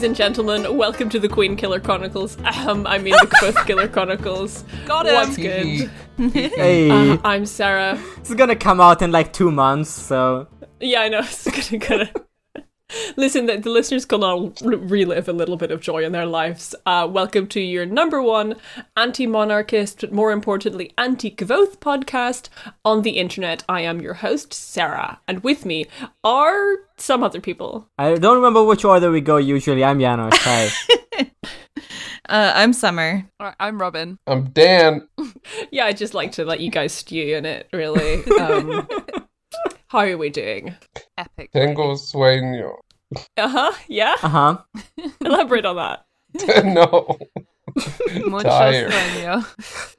[0.00, 2.38] Ladies and gentlemen, welcome to the Queen Killer Chronicles.
[2.66, 4.64] Um, I mean the Kvothe Killer Chronicles.
[4.86, 5.12] Got it.
[5.12, 5.90] What's good?
[6.32, 8.02] Hey, Uh, I'm Sarah.
[8.16, 10.46] it's gonna come out in like two months, so
[10.80, 11.18] Yeah, I know.
[11.46, 12.10] It's gonna, gonna...
[13.16, 16.26] Listen, the, the listeners can all re- relive a little bit of joy in their
[16.26, 16.74] lives.
[16.86, 18.56] Uh, welcome to your number one
[18.96, 22.48] anti-monarchist, but more importantly, anti-Kvothe podcast
[22.84, 23.62] on the internet.
[23.68, 25.86] I am your host, Sarah, and with me
[26.24, 27.86] are some other people.
[27.98, 29.84] I don't remember which order we go usually.
[29.84, 30.34] I'm Janos.
[30.36, 30.70] Hi.
[32.28, 33.26] Uh, I'm Summer.
[33.58, 34.16] I'm Robin.
[34.28, 35.08] I'm Dan.
[35.72, 38.24] Yeah, I just like to let you guys stew in it, really.
[38.38, 38.86] Um,
[39.88, 40.76] how are we doing?
[41.18, 41.50] Epic.
[41.50, 42.76] Tengo sueño.
[43.36, 43.72] Uh huh.
[43.88, 44.14] Yeah.
[44.22, 44.58] Uh huh.
[45.24, 46.04] Elaborate on that.
[46.64, 47.18] no.
[48.26, 48.92] Mucho Tired.
[48.92, 49.46] sueño.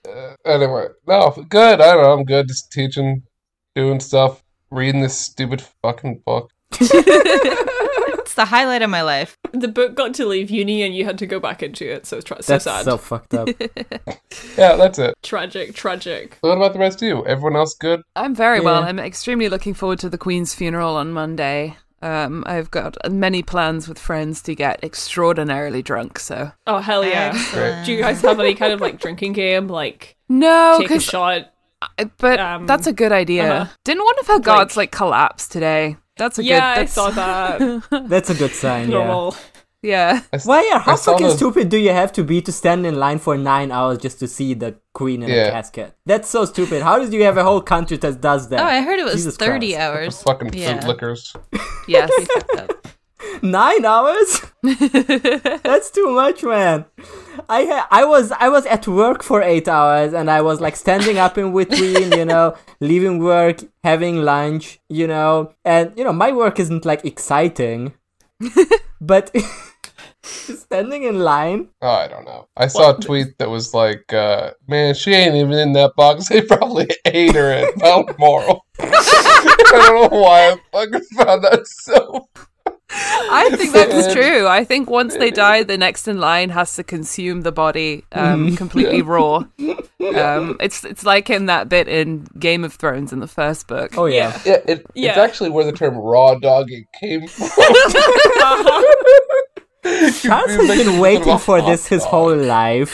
[0.08, 1.81] Uh, anyway, no, good.
[1.81, 2.14] I don't know.
[2.14, 2.48] I'm good.
[2.48, 3.23] Just teaching,
[3.76, 6.52] doing stuff, reading this stupid fucking book.
[8.31, 9.36] It's the highlight of my life.
[9.52, 12.06] The book got to leave uni, and you had to go back into it.
[12.06, 12.86] So tra- so That's sad.
[12.86, 13.50] so fucked up.
[14.58, 15.16] Yeah, that's it.
[15.22, 15.75] Tragic.
[15.75, 16.38] Tragic.
[16.40, 17.25] What about the rest of you?
[17.25, 18.02] Everyone else good?
[18.16, 18.84] I'm very well.
[18.84, 21.75] I'm extremely looking forward to the Queen's funeral on Monday.
[22.02, 26.18] Um, I've got many plans with friends to get extraordinarily drunk.
[26.20, 27.84] So Oh hell yeah!
[27.86, 31.04] Do you guys have any kind of like drinking game, like no, take a 'cause-
[31.04, 31.54] shot?
[32.20, 33.52] but um, that's a good idea.
[33.62, 33.74] uh-huh.
[33.84, 35.98] Didn't one of her gods like, collapse today?
[36.18, 36.82] That's a Yeah, good.
[36.82, 37.84] I saw that.
[38.08, 38.90] That's a good sign.
[38.92, 39.34] Normal.
[39.36, 39.51] Yeah.
[39.84, 40.62] I s- Why?
[40.70, 43.18] yeah, How I fucking the- stupid do you have to be to stand in line
[43.20, 45.50] for nine hours just to see the queen in a Yeah.
[45.52, 45.96] casket?
[46.06, 46.84] That's so stupid.
[46.84, 48.59] How did you have a whole country that does that?
[48.59, 49.80] Oh, I heard it was Jesus 30 Christ.
[49.81, 50.24] hours.
[50.24, 50.80] Fucking yeah.
[50.80, 51.34] fruit liquors.
[51.88, 52.09] Yes.
[52.14, 52.88] Pretty fucked up.
[53.44, 54.42] Nine hours?
[54.64, 56.86] That's too much, man.
[57.50, 60.75] I ha- I was I was at work for eight hours and I was like
[60.75, 66.13] standing up in between, you know, leaving work, having lunch, you know, and you know
[66.13, 67.94] my work isn't like exciting,
[69.00, 69.31] but
[70.24, 71.70] standing in line.
[71.82, 72.48] Oh, I don't know.
[72.56, 76.28] I saw a tweet that was like, uh, man, she ain't even in that box.
[76.32, 78.66] They probably ate her at Balmoral.
[78.80, 82.30] I don't know why I fucking found that so.
[82.94, 84.48] I think that's true.
[84.48, 88.56] I think once they die, the next in line has to consume the body um,
[88.56, 89.46] completely raw.
[90.16, 93.98] Um, it's it's like in that bit in Game of Thrones in the first book.
[93.98, 94.38] Oh yeah.
[94.46, 97.50] Yeah, it, it's actually where the term raw dogging came from.
[99.84, 102.90] Charles has been waiting for this his whole life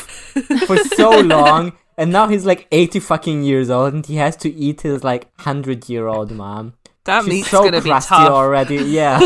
[0.66, 4.50] for so long, and now he's like eighty fucking years old, and he has to
[4.53, 6.74] eat his like hundred year old mom.
[7.06, 8.31] that She's meat's so gonna be crusty tough.
[8.31, 8.78] already.
[8.78, 9.20] Yeah.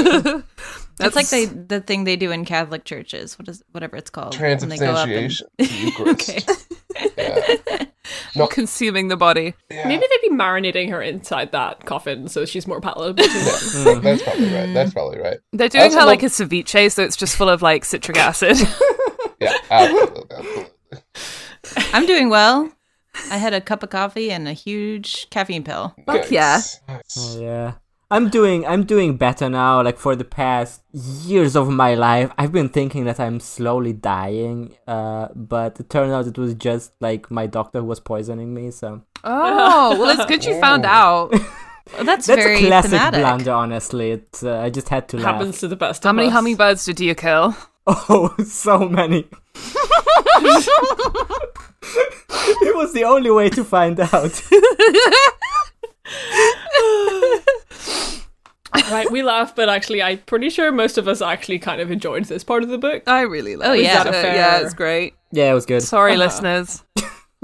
[1.04, 3.40] It's like they, the thing they do in Catholic churches.
[3.40, 4.40] What is whatever it's called.
[4.40, 6.08] when they go up and- Transubstantiation.
[6.08, 6.44] okay.
[7.18, 7.86] Yeah.
[8.50, 9.54] consuming the body.
[9.70, 9.88] Yeah.
[9.88, 14.02] Maybe they'd be marinating her inside that coffin so she's more palatable to them.
[14.02, 14.02] Mm.
[14.04, 14.74] That's probably right.
[14.74, 15.38] That's probably right.
[15.54, 18.18] They're doing also her like a love- ceviche, so it's just full of like citric
[18.18, 18.58] acid.
[19.40, 20.24] Yeah, absolutely.
[20.32, 20.68] absolutely.
[21.94, 22.72] I'm doing well.
[23.32, 25.96] I had a cup of coffee and a huge caffeine pill.
[26.06, 26.62] Fuck yeah.
[26.88, 27.18] Nice.
[27.18, 27.74] Oh, yeah.
[28.12, 29.82] I'm doing I'm doing better now.
[29.82, 34.76] Like for the past years of my life, I've been thinking that I'm slowly dying.
[34.86, 38.70] Uh, but it turned out it was just like my doctor who was poisoning me.
[38.72, 41.32] So oh, well, it's good you found out.
[41.32, 43.22] Well, that's, that's very a classic thematic.
[43.22, 43.52] blunder.
[43.52, 45.36] Honestly, it uh, I just had to laugh.
[45.36, 46.04] Happens to the best.
[46.04, 46.34] How of many us.
[46.34, 47.56] hummingbirds did you kill?
[47.88, 49.20] Oh, so many.
[52.62, 54.42] it was the only way to find out.
[58.74, 62.26] Right, we laugh, but actually, I'm pretty sure most of us actually kind of enjoyed
[62.26, 63.04] this part of the book.
[63.08, 63.82] I really love Oh, it.
[63.84, 64.04] yeah.
[64.04, 65.14] So, Is that a yeah, it's great.
[65.32, 65.82] yeah, it was good.
[65.84, 66.20] Sorry, Uh-huh.
[66.24, 66.84] listeners.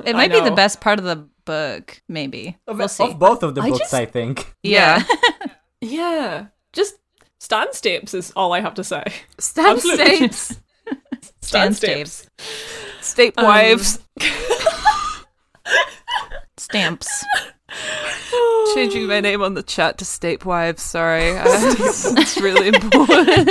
[0.06, 2.57] It might be the best part of the book, maybe.
[2.68, 3.04] Of, we'll see.
[3.06, 4.54] of both of the I books, just- I think.
[4.63, 5.04] Yeah.
[5.81, 6.96] Yeah, just
[7.40, 9.04] Stan Stapes is all I have to say.
[9.38, 10.06] Stamp Absolutely.
[10.16, 10.60] states.
[11.42, 12.28] Stan Stan Stapes.
[13.02, 14.00] State Um, wives.
[16.57, 17.24] Stamps.
[18.75, 20.84] Changing my name on the chat to State wives.
[20.84, 21.30] Sorry.
[21.31, 23.50] It's, it's really important.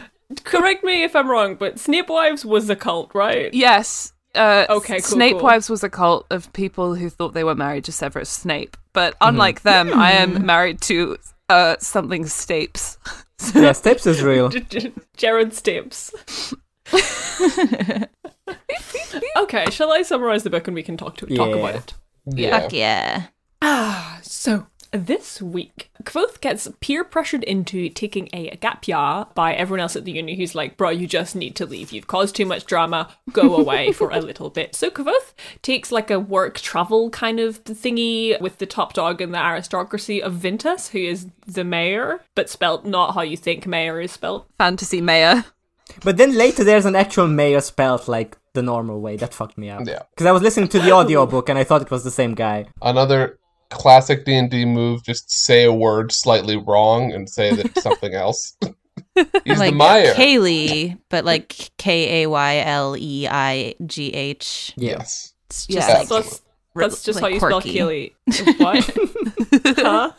[0.44, 3.52] Correct me if I'm wrong, but Snape Wives was a cult, right?
[3.52, 4.12] Yes.
[4.34, 5.42] Uh, Okay, cool, Snape cool.
[5.42, 8.76] Wives was a cult of people who thought they were married to Severus Snape.
[8.92, 9.28] But Mm-hmm.
[9.28, 11.16] unlike them, I am married to
[11.48, 12.96] uh, something Stapes.
[13.54, 14.50] Yeah, Steps is real.
[14.50, 16.12] J- J- Jared Stapes.
[19.36, 21.94] okay, shall I summarize the book and we can talk to talk about it?
[22.26, 22.60] Yeah.
[22.60, 23.26] Fuck yeah.
[23.62, 29.80] Ah, so, this week, Kvothe gets peer pressured into taking a gap year by everyone
[29.80, 31.92] else at the uni who's like, bro, you just need to leave.
[31.92, 33.14] You've caused too much drama.
[33.32, 34.74] Go away for a little bit.
[34.74, 39.32] So, Kvothe takes like a work travel kind of thingy with the top dog in
[39.32, 44.00] the aristocracy of Vintas, who is the mayor, but spelt not how you think mayor
[44.00, 44.48] is spelt.
[44.58, 45.44] Fantasy mayor.
[46.02, 49.16] But then later there's an actual mayor spelled like the normal way.
[49.16, 49.86] That fucked me up.
[49.86, 50.02] Yeah.
[50.10, 52.66] Because I was listening to the audiobook and I thought it was the same guy.
[52.80, 53.39] Another
[53.70, 57.82] classic D and D move: just say a word slightly wrong and say that it's
[57.88, 58.56] something else.
[59.44, 60.14] He's like the Meyer.
[60.14, 64.72] Kaylee, but like K A Y L E I G H.
[64.76, 65.32] Yes.
[65.48, 65.98] It's just Yeah.
[65.98, 66.42] like So that's,
[66.74, 67.72] that's just like how you spell quirky.
[67.72, 68.14] Keely.
[68.58, 68.90] What?
[69.78, 70.12] huh?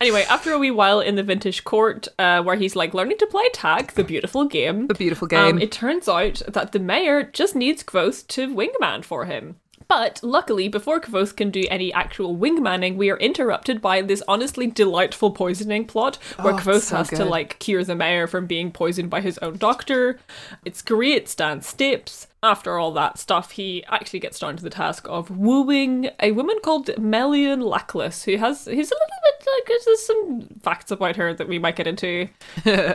[0.00, 3.26] Anyway, after a wee while in the vintage court, uh, where he's like learning to
[3.26, 5.54] play tag, the beautiful game, The beautiful game.
[5.56, 9.56] um, it turns out that the mayor just needs Kvothe to wingman for him.
[9.88, 14.66] But luckily, before Kvothe can do any actual wingmanning, we are interrupted by this honestly
[14.66, 18.70] delightful poisoning plot where Oh, Kvothe so has to like cure the mayor from being
[18.72, 20.18] poisoned by his own doctor.
[20.64, 22.26] It's great, Stan Stapes.
[22.42, 26.58] After all that stuff, he actually gets down to the task of wooing a woman
[26.62, 31.32] called Meluan Lackless, who has he's a little bit like there's some facts about her
[31.32, 32.28] that we might get into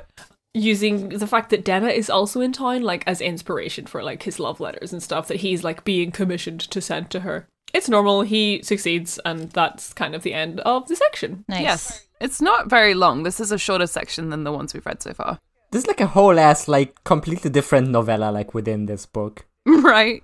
[0.60, 4.40] using the fact that Denna is also in town like as inspiration for like his
[4.40, 7.48] love letters and stuff that he's like being commissioned to send to her.
[7.74, 11.46] It's normal, he succeeds, and that's kind of the end of the section.
[11.48, 11.62] nice.
[11.62, 12.06] Yes.
[12.20, 13.24] It's not very long.
[13.24, 15.40] This is a shorter section than the ones we've read so far.
[15.72, 19.46] This is like a whole ass like completely different novella like within this book.
[19.66, 20.24] right.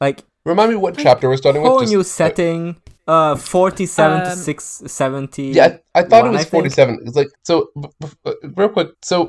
[0.00, 1.88] Like Remind me what chapter we're starting whole with.
[1.88, 2.76] new Just- setting.
[3.06, 5.48] Uh, forty-seven to Um, six seventy.
[5.48, 7.00] Yeah, I, I thought one, it was forty-seven.
[7.04, 7.68] It's like so.
[7.78, 9.28] b- b- uh, real quick, so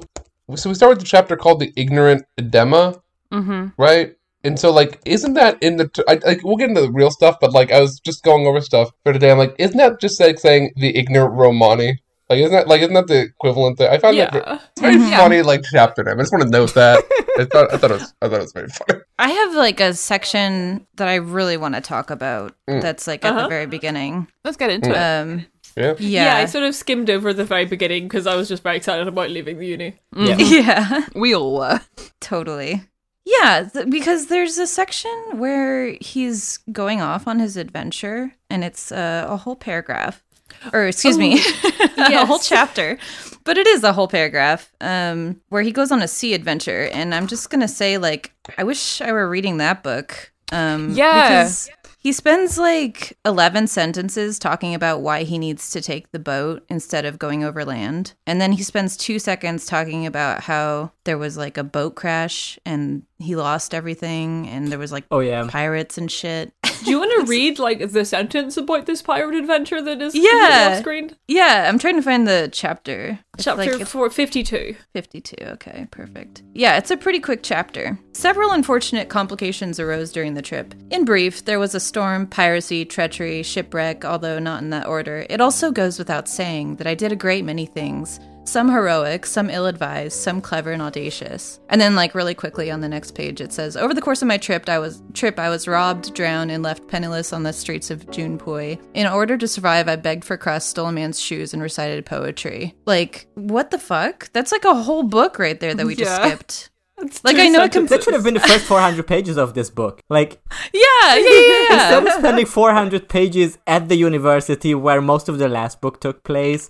[0.55, 3.01] so we start with the chapter called "The Ignorant Edema,"
[3.33, 3.81] Mm-hmm.
[3.81, 4.15] right?
[4.43, 5.87] And so, like, isn't that in the?
[5.87, 8.45] T- I, like, we'll get into the real stuff, but like, I was just going
[8.45, 9.31] over stuff for today.
[9.31, 11.99] I'm like, isn't that just like saying the ignorant Romani?
[12.29, 13.77] Like, isn't that like isn't that the equivalent?
[13.79, 13.89] There?
[13.91, 14.59] I found that ver- Yeah.
[14.71, 15.17] it's very Yeah.
[15.17, 16.19] funny, like chapter name.
[16.19, 17.03] I just want to note that.
[17.39, 19.01] I thought I thought it was I thought it was very funny.
[19.19, 22.55] I have like a section that I really want to talk about.
[22.69, 22.81] Mm.
[22.81, 23.43] That's like at Uh-huh.
[23.43, 24.27] the very beginning.
[24.43, 24.95] Let's get into it.
[24.97, 25.95] Um, Yeah.
[25.99, 29.07] yeah, I sort of skimmed over the very beginning because I was just very excited
[29.07, 29.95] about leaving the uni.
[30.15, 30.35] Yeah.
[30.39, 31.05] yeah.
[31.15, 31.81] We all were.
[32.21, 32.83] Totally.
[33.25, 38.91] Yeah, th- because there's a section where he's going off on his adventure, and it's
[38.91, 40.23] uh, a whole paragraph,
[40.71, 41.39] or excuse me,
[41.97, 42.97] a whole chapter,
[43.43, 46.87] but it is a whole paragraph um, where he goes on a sea adventure.
[46.93, 50.31] And I'm just gonna say, like, I wish I were reading that book.
[50.51, 51.23] Um, Yeah.
[51.43, 51.69] because
[52.05, 57.03] he spends like 11 sentences talking about why he needs to take the boat instead
[57.03, 58.13] of going over land.
[58.27, 62.59] And then he spends two seconds talking about how there was like a boat crash
[62.63, 65.47] and he lost everything and there was like Oh yeah.
[65.49, 66.53] pirates and shit.
[66.83, 70.71] Do you want to read like the sentence about this pirate adventure that is Yeah.
[70.73, 71.15] off screen?
[71.27, 73.19] yeah, I'm trying to find the chapter.
[73.35, 74.75] It's Chapter like, it's 452.
[74.93, 75.35] 52.
[75.53, 76.43] Okay, perfect.
[76.53, 77.97] Yeah, it's a pretty quick chapter.
[78.13, 80.73] Several unfortunate complications arose during the trip.
[80.91, 85.25] In brief, there was a storm, piracy, treachery, shipwreck, although not in that order.
[85.29, 88.19] It also goes without saying that I did a great many things.
[88.45, 91.59] Some heroic, some ill advised, some clever and audacious.
[91.69, 94.27] And then, like, really quickly on the next page, it says Over the course of
[94.27, 97.89] my trip, I was trip, I was robbed, drowned, and left penniless on the streets
[97.89, 98.79] of Junpui.
[98.93, 102.75] In order to survive, I begged for crust, stole a man's shoes, and recited poetry.
[102.85, 104.31] Like, what the fuck?
[104.31, 106.69] That's like a whole book right there that we just skipped.
[106.97, 109.53] It's Like, I know it can- That should have been the first 400 pages of
[109.53, 110.01] this book.
[110.07, 110.41] Like,
[110.73, 115.49] Yeah, yeah, yeah, instead of spending 400 pages at the university where most of the
[115.49, 116.69] last book took place,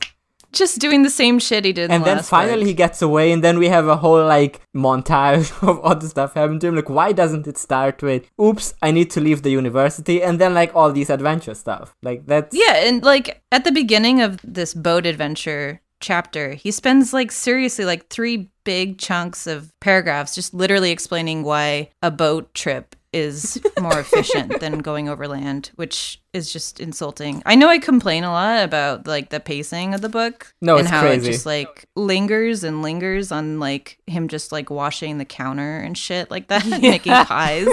[0.55, 1.91] just doing the same shit he did.
[1.91, 5.51] And the then finally he gets away, and then we have a whole like montage
[5.67, 6.75] of other stuff happening to him.
[6.75, 10.53] Like, why doesn't it start with "Oops, I need to leave the university," and then
[10.53, 11.95] like all these adventure stuff?
[12.01, 17.13] Like that's Yeah, and like at the beginning of this boat adventure chapter, he spends
[17.13, 22.95] like seriously like three big chunks of paragraphs just literally explaining why a boat trip
[23.15, 27.41] is more efficient than going overland, which is just insulting.
[27.45, 30.81] I know I complain a lot about like the pacing of the book No, and
[30.81, 31.29] it's how crazy.
[31.29, 35.97] it just like lingers and lingers on like him just like washing the counter and
[35.97, 37.67] shit like that, making pies.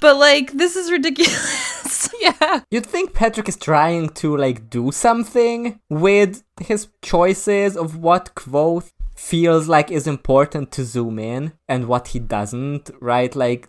[0.00, 2.08] but like this is ridiculous.
[2.20, 2.60] Yeah.
[2.70, 8.90] You'd think Patrick is trying to like do something with his choices of what quote
[9.18, 13.34] feels like is important to zoom in and what he doesn't, right?
[13.34, 13.68] Like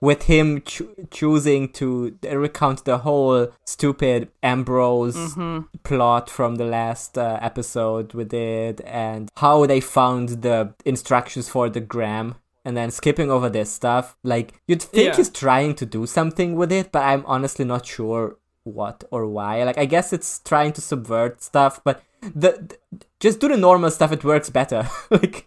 [0.00, 5.34] with him cho- choosing to recount the whole stupid Ambrose
[5.82, 11.68] plot from the last uh, episode we did and how they found the instructions for
[11.68, 15.16] the gram and then skipping over this stuff like you'd think Yeah.
[15.16, 19.62] he's trying to do something with it but i'm honestly not sure what or why
[19.64, 23.90] like i guess it's trying to subvert stuff but the, the- just do the normal
[23.90, 24.88] stuff it works better.
[25.10, 25.46] Like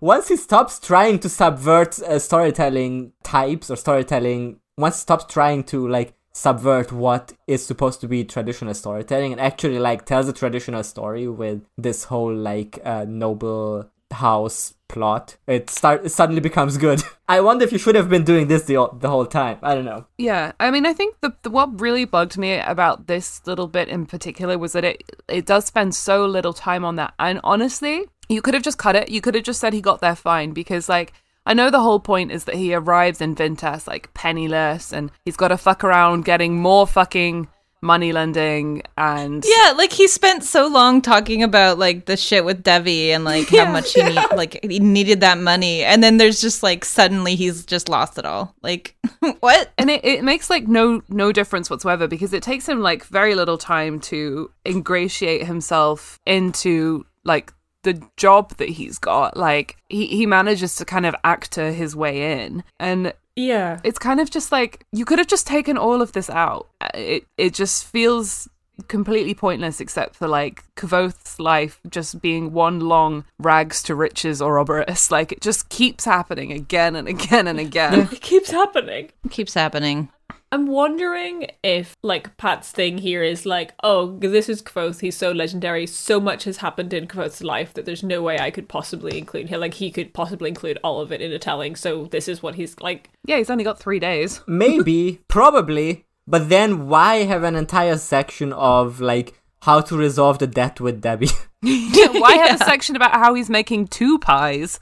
[0.00, 5.62] once he stops trying to subvert uh, storytelling types or storytelling once he stops trying
[5.64, 10.32] to like subvert what is supposed to be traditional storytelling and actually like tells a
[10.32, 16.78] traditional story with this whole like uh, noble house plot, it start it suddenly becomes
[16.78, 17.02] good.
[17.28, 19.58] I wonder if you should have been doing this the the whole time.
[19.62, 20.06] I don't know.
[20.18, 23.88] Yeah, I mean, I think the, the what really bugged me about this little bit
[23.88, 28.06] in particular was that it it does spend so little time on that, and honestly,
[28.28, 29.08] you could have just cut it.
[29.08, 31.12] You could have just said he got there fine because, like,
[31.46, 35.36] I know the whole point is that he arrives in Vintas like penniless, and he's
[35.36, 37.48] got to fuck around getting more fucking
[37.84, 42.62] money lending and Yeah, like he spent so long talking about like the shit with
[42.62, 46.40] Devi and like how much he need, like he needed that money, and then there's
[46.40, 48.54] just like suddenly he's just lost it all.
[48.62, 48.96] Like
[49.40, 49.72] what?
[49.78, 53.34] and it, it makes like no no difference whatsoever because it takes him like very
[53.34, 57.52] little time to ingratiate himself into like
[57.84, 62.40] the job that he's got like he, he manages to kind of actor his way
[62.42, 63.80] in and Yeah.
[63.84, 66.88] it's kind of just like you could have just taken all of this out Uh,
[66.94, 68.48] it it just feels
[68.88, 75.10] completely pointless except for like Kvothe's life just being one long rags to riches Ouroboros
[75.16, 79.10] like it just keeps happening again and again and again It keeps happening.
[79.30, 80.08] keeps happening.
[80.54, 85.32] I'm wondering if, like, Pat's thing here is like, oh, this is Kvothe, he's so
[85.32, 89.18] legendary, so much has happened in Kvothe's life that there's no way I could possibly
[89.18, 89.58] include him.
[89.58, 92.54] Like, he could possibly include all of it in a telling, so this is what
[92.54, 93.10] he's like.
[93.26, 98.52] yeah he's only got three days Maybe, probably, but then why have an entire section
[98.52, 101.30] of like how to resolve the debt with Debbie?
[101.64, 104.78] Why have a section about how he's making two pies?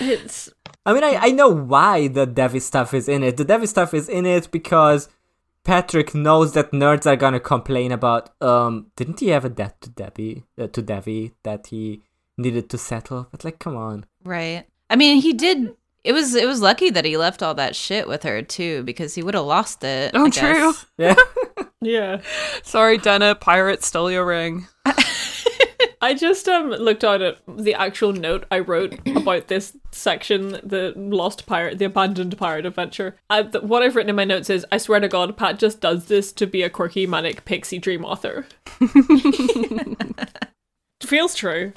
[0.00, 0.50] It's.
[0.86, 3.36] I mean, I, I know why the Devi stuff is in it.
[3.36, 5.08] The Devi stuff is in it because
[5.64, 8.30] Patrick knows that nerds are gonna complain about.
[8.40, 12.02] Um, didn't he have a debt to Debbie, uh, to Devi that he
[12.38, 13.26] needed to settle?
[13.30, 14.06] But like, come on.
[14.24, 14.64] Right.
[14.88, 15.74] I mean, he did.
[16.04, 19.16] It was it was lucky that he left all that shit with her too, because
[19.16, 20.12] he would have lost it.
[20.14, 20.72] Oh, I true.
[20.72, 20.86] guess.
[20.96, 21.14] Yeah.
[21.80, 22.22] Yeah.
[22.62, 24.66] Sorry, Denna, pirate stole your ring.
[26.06, 30.92] I just um looked out at the actual note I wrote about this section, the
[30.94, 33.16] lost pirate, the abandoned pirate adventure.
[33.28, 35.80] Uh, th- what I've written in my notes is, I swear to God, Pat just
[35.80, 38.46] does this to be a quirky, manic pixie dream author.
[41.02, 41.72] Feels true.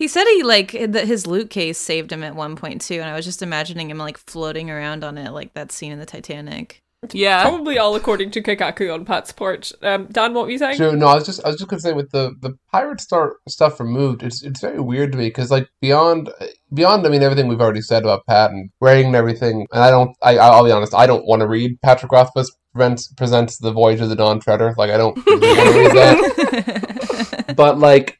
[0.00, 3.08] He said he like that his loot case saved him at one point too, and
[3.08, 6.06] I was just imagining him like floating around on it, like that scene in the
[6.06, 6.82] Titanic.
[7.12, 7.42] Yeah.
[7.42, 9.72] Probably all according to keikaku on Pat's porch.
[9.82, 10.76] Um, Dan, what were you saying?
[10.76, 13.36] So, no, I was just I was just gonna say with the the pirate star
[13.48, 16.30] stuff removed, it's it's very weird to me because like beyond
[16.72, 19.90] beyond I mean everything we've already said about Pat and writing and everything, and I
[19.90, 23.72] don't I I'll be honest, I don't want to read Patrick Rothfuss presents presents the
[23.72, 24.74] Voyage of the Dawn Treader.
[24.76, 27.54] Like I don't really want to read that.
[27.56, 28.18] but like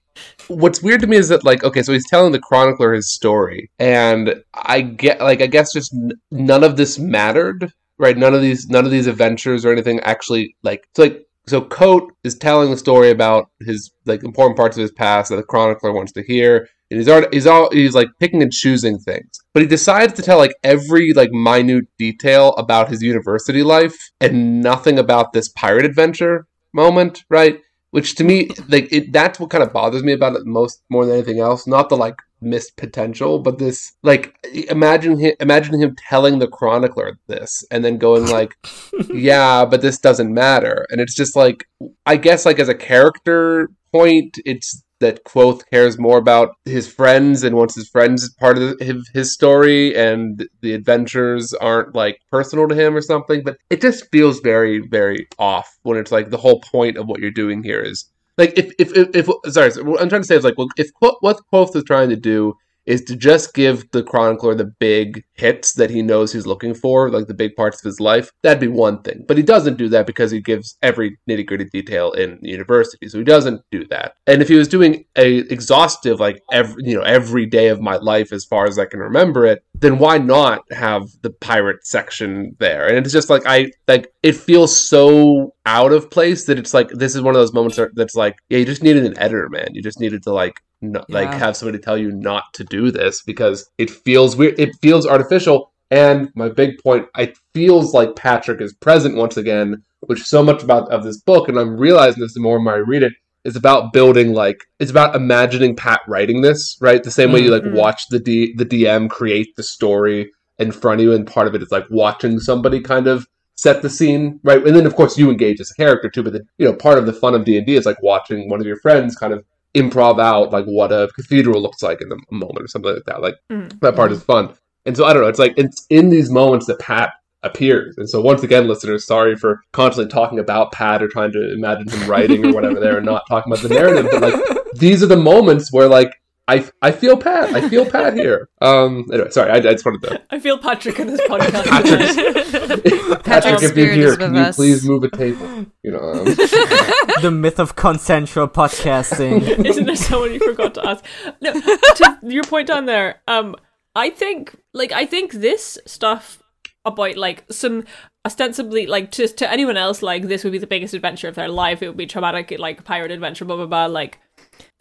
[0.48, 3.70] what's weird to me is that like okay so he's telling the chronicler his story
[3.78, 8.40] and i get like i guess just n- none of this mattered right none of
[8.42, 12.70] these none of these adventures or anything actually like so like so Kote is telling
[12.70, 16.22] the story about his like important parts of his past that the chronicler wants to
[16.22, 16.68] hear.
[16.90, 19.40] And he's already he's all he's like picking and choosing things.
[19.52, 24.62] But he decides to tell like every like minute detail about his university life and
[24.62, 27.60] nothing about this pirate adventure moment right?
[27.90, 31.04] Which to me like it that's what kind of bothers me about it most more
[31.04, 31.66] than anything else.
[31.66, 34.34] Not the like missed potential but this like
[34.68, 38.54] imagine him imagine him telling the chronicler this and then going like
[39.12, 41.66] yeah but this doesn't matter and it's just like
[42.06, 47.42] i guess like as a character point it's that Kvothe cares more about his friends
[47.42, 48.80] and wants his friends as part of
[49.12, 53.42] his story, and the adventures aren't like personal to him or something.
[53.44, 57.20] But it just feels very, very off when it's like the whole point of what
[57.20, 60.26] you're doing here is like if if if, if sorry, so what I'm trying to
[60.28, 62.54] say is like well, if Qu- what Kvothe is trying to do
[62.86, 67.10] is to just give the chronicler the big hits that he knows he's looking for,
[67.10, 69.24] like the big parts of his life, that'd be one thing.
[69.26, 73.08] But he doesn't do that because he gives every nitty gritty detail in the university.
[73.08, 74.14] So he doesn't do that.
[74.26, 77.96] And if he was doing a exhaustive, like every you know, every day of my
[77.96, 82.56] life as far as I can remember it, then why not have the pirate section
[82.58, 82.86] there?
[82.86, 86.88] And it's just like I like it feels so out of place that it's like
[86.90, 89.68] this is one of those moments that's like, yeah, you just needed an editor, man.
[89.72, 93.22] You just needed to like not, like have somebody tell you not to do this
[93.22, 94.58] because it feels weird.
[94.58, 95.72] It feels artificial.
[95.90, 100.62] And my big point, it feels like Patrick is present once again, which so much
[100.62, 103.12] about of this book, and I'm realizing this the more and more I read it,
[103.44, 107.02] is about building like it's about imagining Pat writing this, right?
[107.04, 107.74] The same way you like Mhm.
[107.74, 111.54] watch the D the DM create the story in front of you, and part of
[111.54, 113.26] it is like watching somebody kind of
[113.56, 114.66] set the scene, right?
[114.66, 116.98] And then of course you engage as a character too, but then you know part
[116.98, 119.32] of the fun of D and D is like watching one of your friends kind
[119.32, 123.04] of improv out like what a cathedral looks like in a moment or something like
[123.06, 123.20] that.
[123.22, 123.78] Like Mm.
[123.80, 124.54] that part is fun.
[124.86, 125.28] And so I don't know.
[125.28, 127.12] It's like it's in these moments that Pat
[127.42, 127.96] appears.
[127.98, 131.88] And so once again, listeners, sorry for constantly talking about Pat or trying to imagine
[131.88, 134.08] him writing or whatever there and not talking about the narrative.
[134.10, 134.34] But like
[134.74, 136.10] these are the moments where like
[136.46, 137.54] I, I feel Pat.
[137.54, 138.48] I feel Pat here.
[138.60, 139.04] Um.
[139.12, 139.50] Anyway, sorry.
[139.50, 140.22] I, I just wanted to.
[140.30, 141.64] I feel Patrick in this podcast.
[141.64, 144.56] Patrick, Patrick's if you're spirit here, is can with you us.
[144.56, 145.66] please move a table?
[145.82, 145.98] You know.
[145.98, 146.24] Um,
[147.20, 149.66] the myth of consensual podcasting.
[149.66, 151.04] Isn't there someone you forgot to ask?
[151.42, 153.20] No, to your point down there.
[153.28, 153.54] Um,
[153.94, 156.42] I think like I think this stuff
[156.86, 157.84] about like some
[158.24, 161.48] ostensibly like just to anyone else like this would be the biggest adventure of their
[161.48, 161.82] life.
[161.82, 163.86] It would be traumatic, like pirate adventure, blah blah blah.
[163.86, 164.20] Like,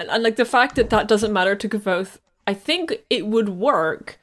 [0.04, 3.50] and, and like the fact that that doesn't matter to Kvothe, I think it would
[3.50, 4.20] work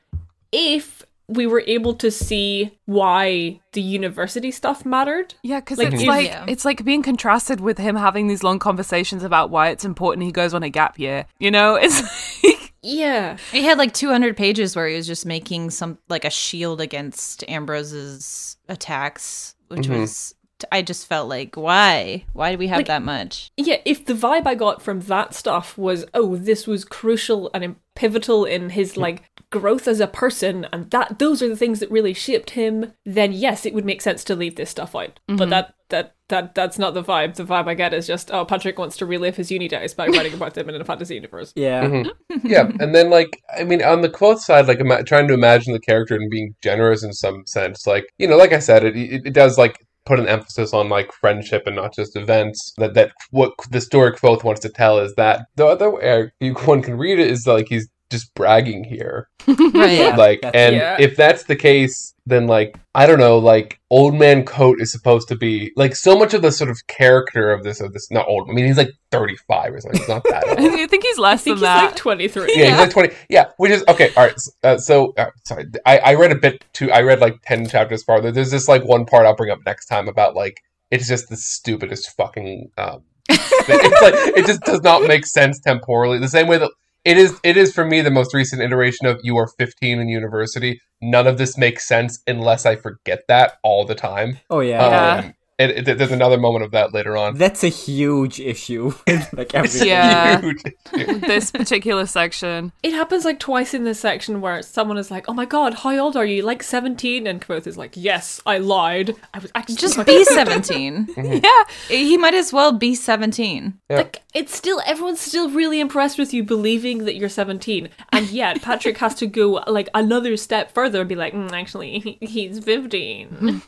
[0.53, 5.35] if we were able to see why the university stuff mattered.
[5.43, 6.45] Yeah, because Like, it's if- like Yeah.
[6.49, 10.33] it's like being contrasted with him having these long conversations about why it's important he
[10.33, 11.27] goes on a gap year.
[11.39, 12.03] You know, it's
[12.43, 13.37] like, Yeah.
[13.53, 17.45] He had like 200 pages where he was just making some like a shield against
[17.49, 20.01] Ambrose's attacks, which mm-hmm.
[20.01, 20.35] was
[20.71, 22.25] I just felt like why?
[22.33, 23.51] Why do we have Like- that much?
[23.57, 27.77] yeah, if the vibe I got from that stuff was, oh, this was crucial and
[27.95, 29.01] pivotal in his hmm.
[29.01, 32.93] like growth as a person, and that those are the things that really shaped him,
[33.05, 35.19] then yes, it would make sense to leave this stuff out.
[35.27, 35.51] But mm-hmm.
[35.51, 37.35] that that that that's not the vibe.
[37.35, 40.07] The vibe I get is just, oh, Patrick wants to relive his uni days by
[40.07, 41.53] writing about them in a fantasy universe.
[41.55, 41.85] Yeah.
[41.85, 42.39] Mm-hmm.
[42.47, 45.73] yeah, and then like I mean, on the quote side, like ima- trying to imagine
[45.73, 48.97] the character and being generous in some sense, like you know, like I said, it
[48.97, 52.73] it, it does like put an emphasis on like friendship and not just events.
[52.79, 56.33] That that what the story quote wants to tell is that the other way
[56.67, 60.17] one can read it is like he's just bragging here, Right.
[60.17, 60.97] Like, that's- and Yeah.
[60.99, 65.29] if that's the case, then like I don't know, like old man Kote is supposed
[65.29, 68.27] to be like so much of the sort of character of this of this not
[68.29, 68.49] old.
[68.49, 70.01] I mean, he's like thirty five or something.
[70.01, 70.59] He's not that old.
[70.59, 71.85] I think he's less I think than he's that.
[71.93, 72.53] like 23.
[72.57, 73.15] Yeah, he's like twenty.
[73.29, 74.13] Yeah, which is okay.
[74.17, 74.33] All right.
[74.35, 76.91] s- Uh, so, uh, sorry, I, I read a bit too.
[76.93, 78.31] I read like ten chapters farther.
[78.31, 81.37] There's this like one part I'll bring up next time about like it's just the
[81.37, 82.71] stupidest fucking.
[82.77, 86.19] Um, it's like it just does not make sense temporally.
[86.19, 86.71] The same way that
[87.11, 87.41] it is.
[87.43, 90.81] It is for me the most recent iteration of you are 15 in university.
[91.03, 94.39] None of this makes sense unless I forget that all the time.
[94.49, 94.89] Oh yeah.
[94.89, 95.15] Yeah.
[95.15, 97.37] Um, it, it- there's another moment of that later on.
[97.37, 98.93] That's a huge issue.
[99.33, 99.89] like everything.
[99.89, 100.41] Yeah.
[100.41, 100.63] Huge
[100.95, 101.19] issue.
[101.21, 102.73] this particular section.
[102.83, 105.97] It happens like twice in this section where someone is like, "Oh my god, how
[105.99, 106.43] old are you?
[106.43, 109.15] Like 17?" And Kvothe is like, "Yes, I lied.
[109.35, 111.09] I was actually Just fucking be 17.
[111.17, 113.75] Yeah, he might as well be 17.
[113.89, 113.97] Yeah.
[113.97, 118.63] Like it's still everyone's still really impressed with you believing that you're 17, and yet
[118.63, 123.63] Patrick has to go like another step further and be like, mm, actually, he's 15.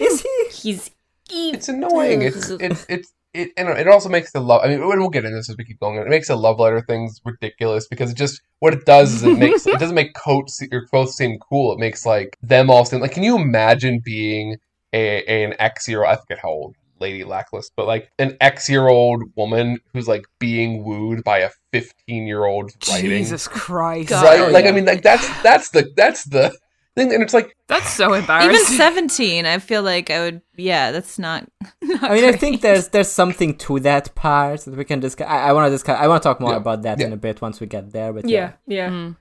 [0.00, 0.44] Is he?
[0.50, 0.92] He's e-"
[1.30, 2.22] it's annoying.
[2.22, 4.62] It's it's it's it and it also makes the love.
[4.64, 5.98] I mean, we'll get into this as we keep going.
[5.98, 9.38] It makes the love letter things ridiculous because it just what it does is it
[9.38, 11.72] makes it doesn't make Kote se- or Kvothe seem cool.
[11.72, 13.12] It makes like them all seem like.
[13.12, 14.56] Can you imagine being
[14.92, 16.04] a, an ex year?
[16.04, 20.24] I forget how old Lady Lackless, but like an ex year old woman who's like
[20.38, 23.10] being wooed by a fifteen year old writing.
[23.10, 24.40] Jesus Christ, Right?
[24.40, 24.70] Oh, like yeah.
[24.70, 26.56] I mean, like that's that's the that's the
[26.96, 28.50] thing, and it's like that's so embarrassing.
[28.50, 31.46] Even 17, I feel like I would, yeah, that's not.
[31.82, 35.28] not I mean, I think there's there's something to that part that we can discuss.
[35.28, 35.98] I, I want to discuss.
[36.00, 36.56] I want to talk more Yeah.
[36.56, 37.06] about that Yeah.
[37.06, 38.12] in a bit once we get there.
[38.12, 38.90] But yeah, yeah, yeah.
[38.90, 39.16] Mm.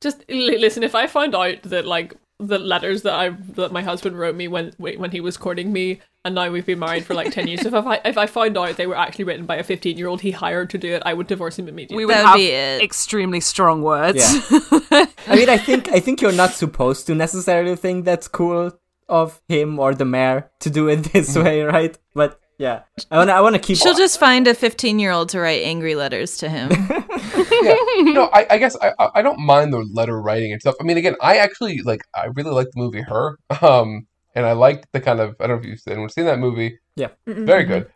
[0.00, 0.82] Just li- listen.
[0.82, 4.48] If I find out that like the letters that I that my husband wrote me
[4.48, 7.64] when when he was courting me, and now we've been married for like 10 years.
[7.64, 10.22] If I if I found out they were actually written by a 15 year old
[10.22, 11.98] he hired to do it, I would divorce him immediately.
[11.98, 14.18] we would That would have be extremely strong words.
[14.50, 15.06] Yeah.
[15.26, 18.72] I mean, I think I think you're not supposed to necessarily think that's cool
[19.08, 21.44] of him or the mayor to do it this mm.
[21.44, 21.98] way, right?
[22.14, 23.78] But yeah, I wanna I wanna keep.
[23.78, 26.68] She'll just find a 15 year old to write angry letters to him.
[27.62, 27.74] yeah.
[28.12, 30.74] No, I, I guess I, I- I don't mind the letter writing and stuff.
[30.78, 34.52] I mean, again, I actually like I really like the movie Her, um, and I
[34.52, 36.78] like the kind of I don't know if you've anyone's seen that movie.
[36.96, 37.08] Yeah.
[37.26, 37.90] very good.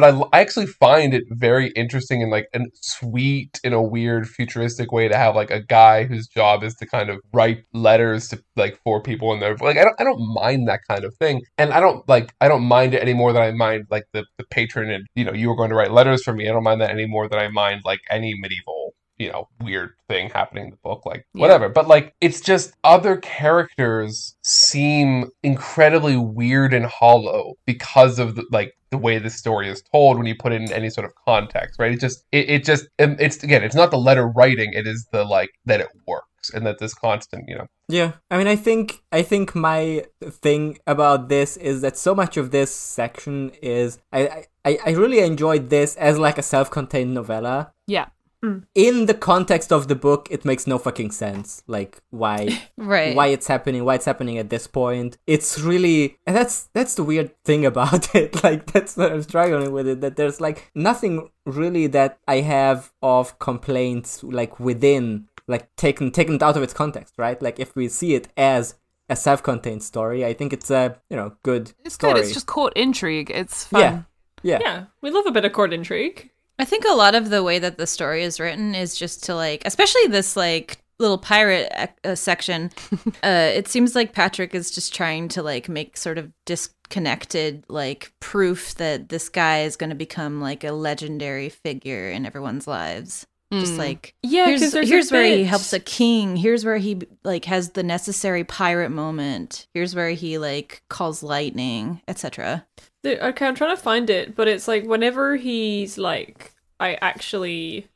[0.00, 4.26] But I, I actually find it very interesting and like and sweet in a weird
[4.26, 8.28] futuristic way to have like a guy whose job is to kind of write letters
[8.28, 11.14] to like four people and they're like I don't I don't mind that kind of
[11.16, 11.42] thing.
[11.58, 14.24] And I don't like I don't mind it any more than I mind like the
[14.38, 16.48] the patronage you know you were going to write letters for me.
[16.48, 19.90] I don't mind that any more than I mind like any medieval you know weird
[20.08, 21.42] thing happening in the book like Yeah.
[21.42, 21.68] whatever.
[21.68, 28.72] But like it's just other characters seem incredibly weird and hollow because of the, like
[28.90, 31.78] the way the story is told when you put it in any sort of context
[31.78, 34.86] right it just it, it just um, it's again it's not the letter writing it
[34.86, 38.46] is the like that it works and that this constant you know Yeah, I mean,
[38.46, 43.50] I think I think my thing about this is that so much of this section
[43.62, 47.72] is I I, I really enjoyed this as like a self-contained novella.
[47.86, 48.06] Yeah.
[48.42, 48.64] Mm.
[48.74, 51.62] in the context of the book, it makes no fucking sense.
[51.66, 53.14] Like why Right.
[53.14, 55.18] why it's happening, why it's happening at this point.
[55.26, 58.42] It's really and that's that's the weird thing about it.
[58.42, 60.00] Like that's what I'm struggling with it.
[60.00, 66.42] That there's like nothing really that I have of complaints like within like taken taken
[66.42, 67.40] out of its context, right?
[67.42, 68.74] Like if we see it as
[69.10, 72.14] a self-contained story, I think it's a you know good It's story.
[72.14, 72.22] good.
[72.24, 73.30] It's just court intrigue.
[73.34, 73.80] It's fun.
[73.82, 74.02] yeah,
[74.42, 76.30] yeah, Yeah, we love a bit of court intrigue.
[76.60, 79.34] I think a lot of the way that the story is written is just to
[79.34, 81.72] like, especially this like little pirate
[82.04, 82.70] uh, section.
[83.24, 88.12] uh, it seems like Patrick is just trying to like make sort of disconnected like
[88.20, 93.26] proof that this guy is going to become like a legendary figure in everyone's lives.
[93.52, 96.36] Just like Yeah, here's, here's where he helps a king.
[96.36, 99.66] Here's where he like has the necessary pirate moment.
[99.74, 102.64] Here's where he like calls lightning, etc.
[103.02, 107.86] The- Okay, I'm trying to find it, but it's like whenever he's like, I actually.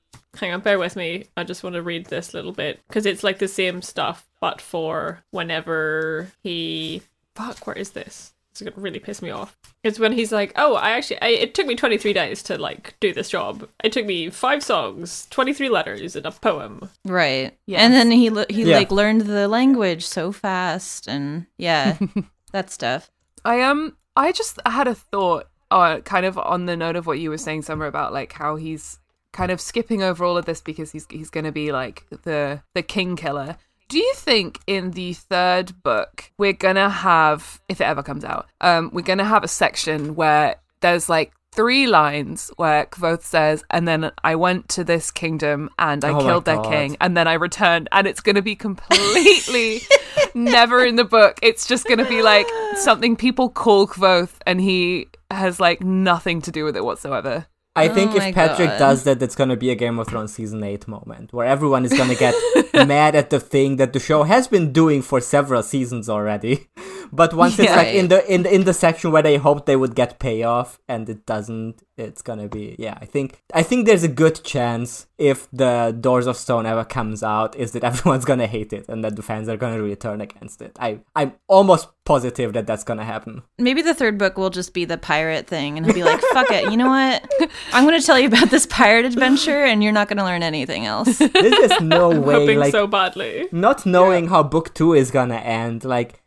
[0.41, 1.27] Hang on, bear with me.
[1.37, 4.61] I just want to read this little bit because it's like the same stuff, but
[4.61, 7.03] for whenever he.
[7.37, 8.33] Fuck, where is this?
[8.51, 9.57] It's gonna really piss me off.
[9.83, 12.95] It's when he's like, "Oh, I actually, I, it took me 23 days to like
[13.01, 13.69] do this job.
[13.83, 17.57] It took me five songs, 23 letters, and a poem." Right.
[17.67, 17.81] Yes.
[17.83, 18.79] And then he le- he Yeah.
[18.79, 21.97] like learned the language so fast and yeah,
[22.53, 23.11] that stuff.
[23.45, 27.19] I um I just had a thought uh kind of on the note of what
[27.19, 28.99] you were saying Summer about like how he's
[29.33, 32.63] kind of skipping over all of this because he's he's going to be like the
[32.75, 33.57] the king killer.
[33.89, 38.47] Do you think in the third book we're to have if it ever comes out
[38.61, 43.87] um we're to have a section where there's like three lines where Kvothe says and
[43.87, 47.35] then I went to this kingdom and I Oh killed their king and then I
[47.35, 49.83] returned and it's going to be completely
[50.35, 51.39] never in the book.
[51.43, 56.43] It's just going to be like something people call Kvothe, and he has like nothing
[56.43, 57.47] to do with it whatsoever.
[57.77, 58.79] I think Oh if Patrick God.
[58.79, 61.93] does that, it's gonna be a Game of Thrones season eight moment where everyone is
[61.93, 62.35] gonna get
[62.75, 66.69] mad at the thing that the show has been doing for several seasons already.
[67.13, 67.77] But once it's Yeah.
[67.77, 70.81] like in the in the, in the section where they hoped they would get payoff
[70.89, 72.99] and it doesn't, it's gonna be yeah.
[73.01, 77.23] I think I think there's a good chance if the Doors of Stone ever comes
[77.23, 80.21] out, is that everyone's gonna hate it and that the fans are gonna really turn
[80.23, 80.77] against it.
[80.81, 83.43] I I'm almost positive that that's gonna happen.
[83.59, 86.51] Maybe the third book will just be the pirate thing and he'll be like, "Fuck
[86.51, 86.69] it.
[86.73, 87.23] You know what?
[87.73, 90.43] I'm going to tell you about this pirate adventure and you're not going to learn
[90.43, 91.31] anything else." There's
[91.69, 93.49] just no way Hoping like so badly.
[93.53, 96.23] not knowing how book two is gonna end, like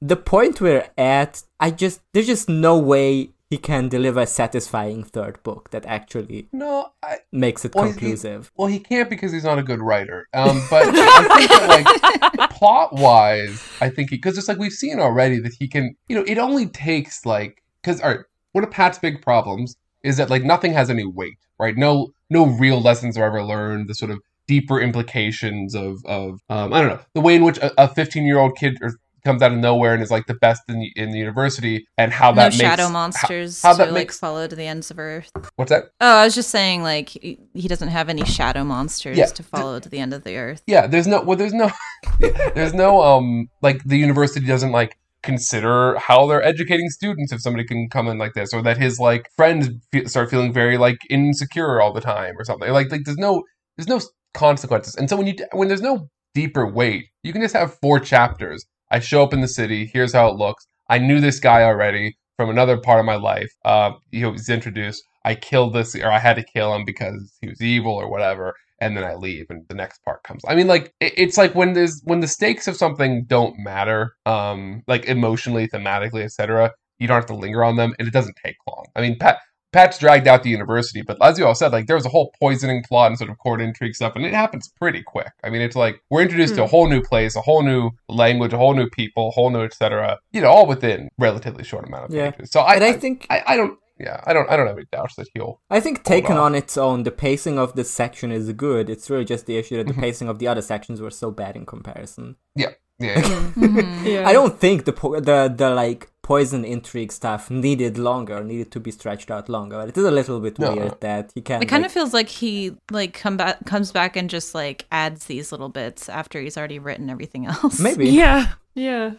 [0.00, 5.04] the point we're at, I just there's just no way he can deliver a satisfying
[5.04, 8.50] third book that actually No, I, makes it Well, he- conclusive.
[8.56, 10.26] well, he can't because he's not a good writer.
[10.32, 14.72] Um, but I think that, like, plot wise, I think he because it's like we've
[14.72, 18.20] seen already that he can, you know, it only takes like because all right,
[18.52, 21.76] one of Pat's big problems is that like nothing has any weight, right?
[21.76, 23.88] No, no real lessons are ever learned.
[23.88, 27.58] The sort of deeper implications of of um, I don't know the way in which
[27.62, 28.92] a 15 year old kid or,
[29.24, 32.12] comes out of nowhere and is like the best in the, in the university and
[32.12, 34.90] how no that makes shadow monsters how to that like makes follow to the ends
[34.90, 35.30] of earth.
[35.54, 39.16] what's that Oh, I was just saying like he, he doesn't have any shadow monsters
[39.16, 39.26] Yeah.
[39.26, 40.62] to follow to the end of the earth.
[40.66, 41.70] yeah there's no well there's no
[42.56, 47.64] there's no um like the university doesn't like consider how they're educating students if somebody
[47.64, 49.70] can come in like this or that his like friends
[50.06, 52.70] start feeling very like insecure all the time or something.
[52.70, 53.42] Like like there's no
[53.76, 54.00] there's no
[54.34, 54.94] consequences.
[54.96, 58.64] And so when you when there's no deeper weight you can just have four chapters.
[58.90, 60.66] I show up in the city here's how it looks.
[60.88, 63.50] I knew this guy already from another part of my life.
[63.64, 65.02] Uh he was introduced.
[65.24, 68.54] I killed this or i had to kill him because he was evil or whatever
[68.82, 70.42] and then I leave, and the next part comes.
[70.48, 74.14] I mean, like it, it's like when there's when the stakes of something don't matter,
[74.26, 76.72] um, like emotionally, thematically, etc.
[76.98, 78.86] You don't have to linger on them, and it doesn't take long.
[78.96, 79.38] I mean, Pat
[79.72, 82.30] Pat's dragged out the university, but as you all said, like there was a whole
[82.38, 85.30] poisoning plot and sort of court intrigue stuff, and it happens pretty quick.
[85.44, 88.52] I mean, it's like we're introduced to a whole new place, a whole new language,
[88.52, 90.18] a whole new people, a whole new etc.
[90.32, 92.32] You know, all within relatively short amount of Yeah.
[92.32, 92.50] pages.
[92.50, 93.78] So I, And I I think I, I don't.
[94.02, 94.50] Yeah, I don't.
[94.50, 95.60] I don't have any doubts that he'll.
[95.70, 96.42] I think taken on.
[96.42, 98.90] on its own, the pacing of this section is good.
[98.90, 100.02] It's really just the issue that the mm-hmm.
[100.02, 102.34] pacing of the other sections were so bad in comparison.
[102.56, 102.72] Yeah.
[102.98, 103.20] Yeah.
[103.20, 103.24] Yeah.
[103.56, 104.32] I mm-hmm.
[104.32, 109.30] don't think the the the like poison intrigue stuff needed longer, needed to be stretched
[109.30, 109.76] out longer.
[109.76, 110.74] But it is a little bit No.
[110.74, 111.62] weird that he can't.
[111.62, 114.86] It kind like, of feels like he like come back comes back and just like
[114.92, 117.78] adds these little bits after he's already written everything else.
[117.80, 118.08] maybe.
[118.22, 118.52] Yeah.
[118.74, 119.12] Yeah.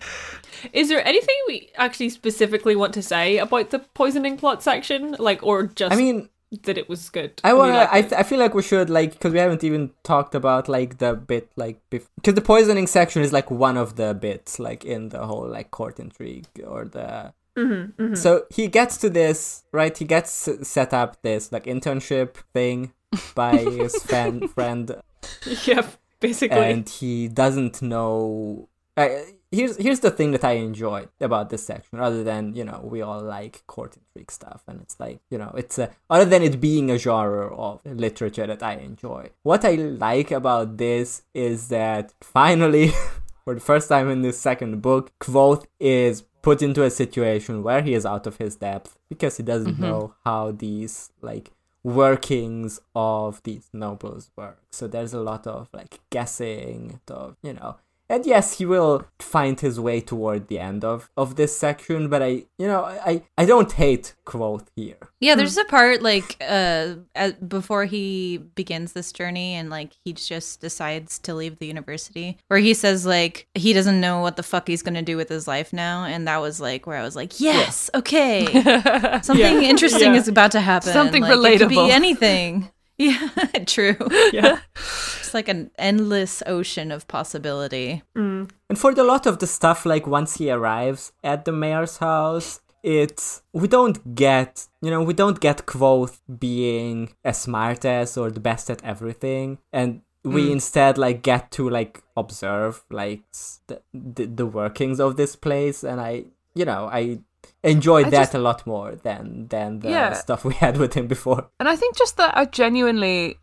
[0.72, 5.16] Is there anything we actually specifically want to say about the poisoning plot section?
[5.20, 6.28] Like, or just I mean,
[6.64, 7.42] that it was good?
[7.44, 7.74] I want.
[7.76, 11.00] I th- I feel like we should like because we haven't even talked about like
[11.00, 15.10] the bit like because the poisoning section is like one of the bits like in
[15.10, 17.34] the whole like court intrigue or the.
[17.56, 19.96] Mm-hmm, So he gets to this right.
[19.96, 20.32] He gets
[20.68, 22.94] set up this like internship thing
[23.36, 24.96] by his fan, friend
[25.66, 25.86] yeah,
[26.20, 26.58] basically.
[26.72, 28.70] and he doesn't know.
[28.98, 29.10] Uh,
[29.54, 33.02] here's here's the thing that I enjoy about this section, other than you know we
[33.02, 36.60] all like court intrigue stuff, and it's like you know it's a, other than it
[36.60, 39.30] being a genre of literature that I enjoy.
[39.44, 42.92] What I like about this is that finally,
[43.46, 47.82] for the first time in this second book, Kvothe is put into a situation where
[47.82, 49.84] he is out of his depth because he doesn't mm-hmm.
[49.84, 51.52] know how these like
[51.84, 54.60] workings of these nobles work.
[54.72, 57.78] So there's a lot of like guessing, of you know.
[58.10, 62.22] And yes, he will find his way toward the end of, of this section, but
[62.22, 64.98] I, you know, I, I don't hate Kvothe here.
[65.20, 70.12] Yeah, there's a part like uh at, before he begins this journey and like he
[70.14, 74.44] just decides to leave the university where he says like he doesn't know what the
[74.44, 77.04] fuck he's going to do with his life now and that was like where I
[77.04, 78.46] was like, "Yes, okay.
[79.24, 79.70] Something Yeah.
[79.70, 80.20] interesting Yeah.
[80.20, 80.92] is about to happen.
[80.94, 81.88] Something like, It could relatable.
[81.88, 83.30] be anything." Yeah,
[83.66, 83.98] true.
[84.32, 84.60] yeah.
[84.76, 88.04] It's like an endless ocean of possibility.
[88.16, 88.52] Mm.
[88.70, 92.62] And for the lot of the stuff, like once he arrives at the mayor's house,
[92.84, 98.30] it's we don't get you know we don't get Kvothe being as smart as or
[98.30, 100.52] the best at everything, and we mm.
[100.52, 103.24] instead like get to like observe like
[103.68, 107.20] the, the the workings of this place, and I you know I
[107.64, 110.14] enjoyed I that just- a lot more than than the Yeah.
[110.14, 111.50] stuff we had with him before.
[111.60, 113.38] And I think just that I genuinely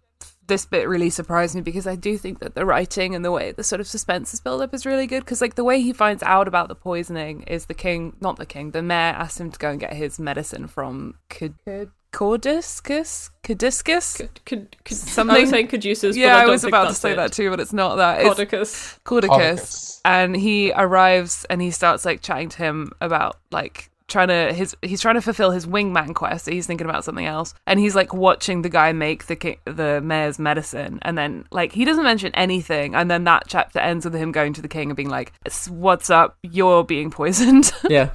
[0.46, 3.52] this bit really surprised me because I do think that the writing and the way
[3.52, 5.92] the sort of suspense is built up is really good because like the way he
[5.92, 9.52] finds out about the poisoning is the king not the king the mayor asks him
[9.52, 11.54] to go and get his medicine from Cad-
[12.12, 16.64] Cordiscus Cadiscus Could, could, could, I Something- was saying caduceus, yeah but I, I was
[16.64, 17.16] about to say it.
[17.16, 18.98] that too but it's not that it's Caudicus.
[19.04, 20.00] Caudicus Caudicus.
[20.04, 24.76] and he arrives and he starts like chatting to him about like trying to his
[24.82, 27.54] he's trying to fulfill his wingman quest so he's thinking about something else.
[27.66, 30.98] And he's like watching the guy make the ki- the mayor's medicine.
[31.02, 32.94] And then like he doesn't mention anything.
[32.94, 35.68] And then that chapter ends with him going to the king and being like "S-
[35.68, 36.36] what's up?
[36.42, 37.72] You're being poisoned.
[37.88, 38.10] Yeah,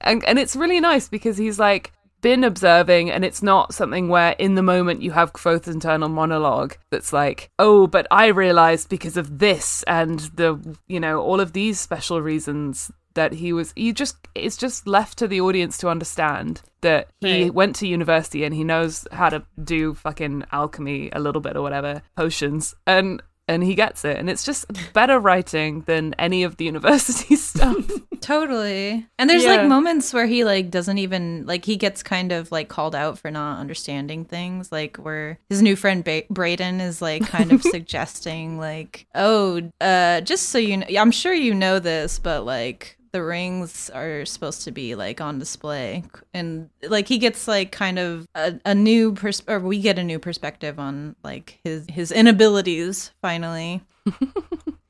[0.00, 4.34] and and it's really nice because he's like been observing and it's not something where
[4.38, 9.18] in the moment you have Kvothe's internal monologue that's like oh but I realized because
[9.18, 13.92] of this and the you know all of these special reasons that he was you
[13.92, 17.54] just it's just left to the audience to understand that he Right.
[17.54, 21.62] went to university and he knows how to do fucking alchemy a little bit or
[21.62, 26.56] whatever potions and and he gets it and it's just better writing than any of
[26.56, 29.06] the university stuff Totally.
[29.18, 29.56] And there's Yeah.
[29.56, 33.18] like moments where he like doesn't even like he gets kind of like called out
[33.18, 37.62] for not understanding things, like where his new friend ba- Brayden is like kind of
[37.74, 42.96] suggesting like, "Oh, uh just so you know, I'm sure you know this, but like
[43.14, 46.02] the rings are supposed to be like on display."
[46.34, 50.04] And like he gets like kind of a, a new pers- or we get a
[50.04, 53.80] new perspective on like his his inabilities finally.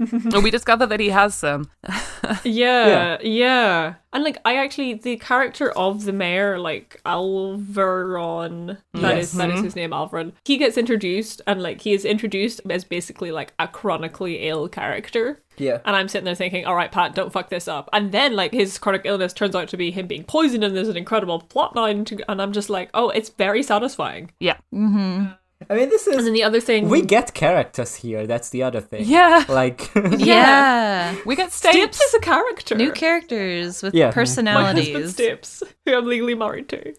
[0.01, 1.71] and we discover that he has some
[2.45, 9.33] Yeah, yeah, And like I actually the character of the mayor, like alveron that is
[9.33, 9.33] Yes.
[9.35, 13.31] that is his name, alveron He gets introduced and like he is introduced as basically
[13.31, 15.41] like a chronically ill character.
[15.57, 15.81] Yeah.
[15.85, 17.89] And I'm sitting there thinking, all right, Pat, don't fuck this up.
[17.93, 20.89] And then, like, his chronic illness turns out to be him being poisoned, and there's
[20.89, 22.05] an incredible plot line.
[22.07, 24.33] To, and I'm just like, oh, it's very satisfying.
[24.41, 25.33] yeah mm-hmm.
[25.71, 26.09] I mean, this is.
[26.09, 28.27] And is then the other thing, we get characters here.
[28.27, 29.05] That's the other thing.
[29.07, 31.15] yeah Like, Yeah.
[31.27, 32.75] we get Stapes Stapes is a character.
[32.75, 34.07] New characters with Yeah.
[34.07, 35.17] My husband personalities.
[35.17, 36.95] Stapes, who I'm legally married to.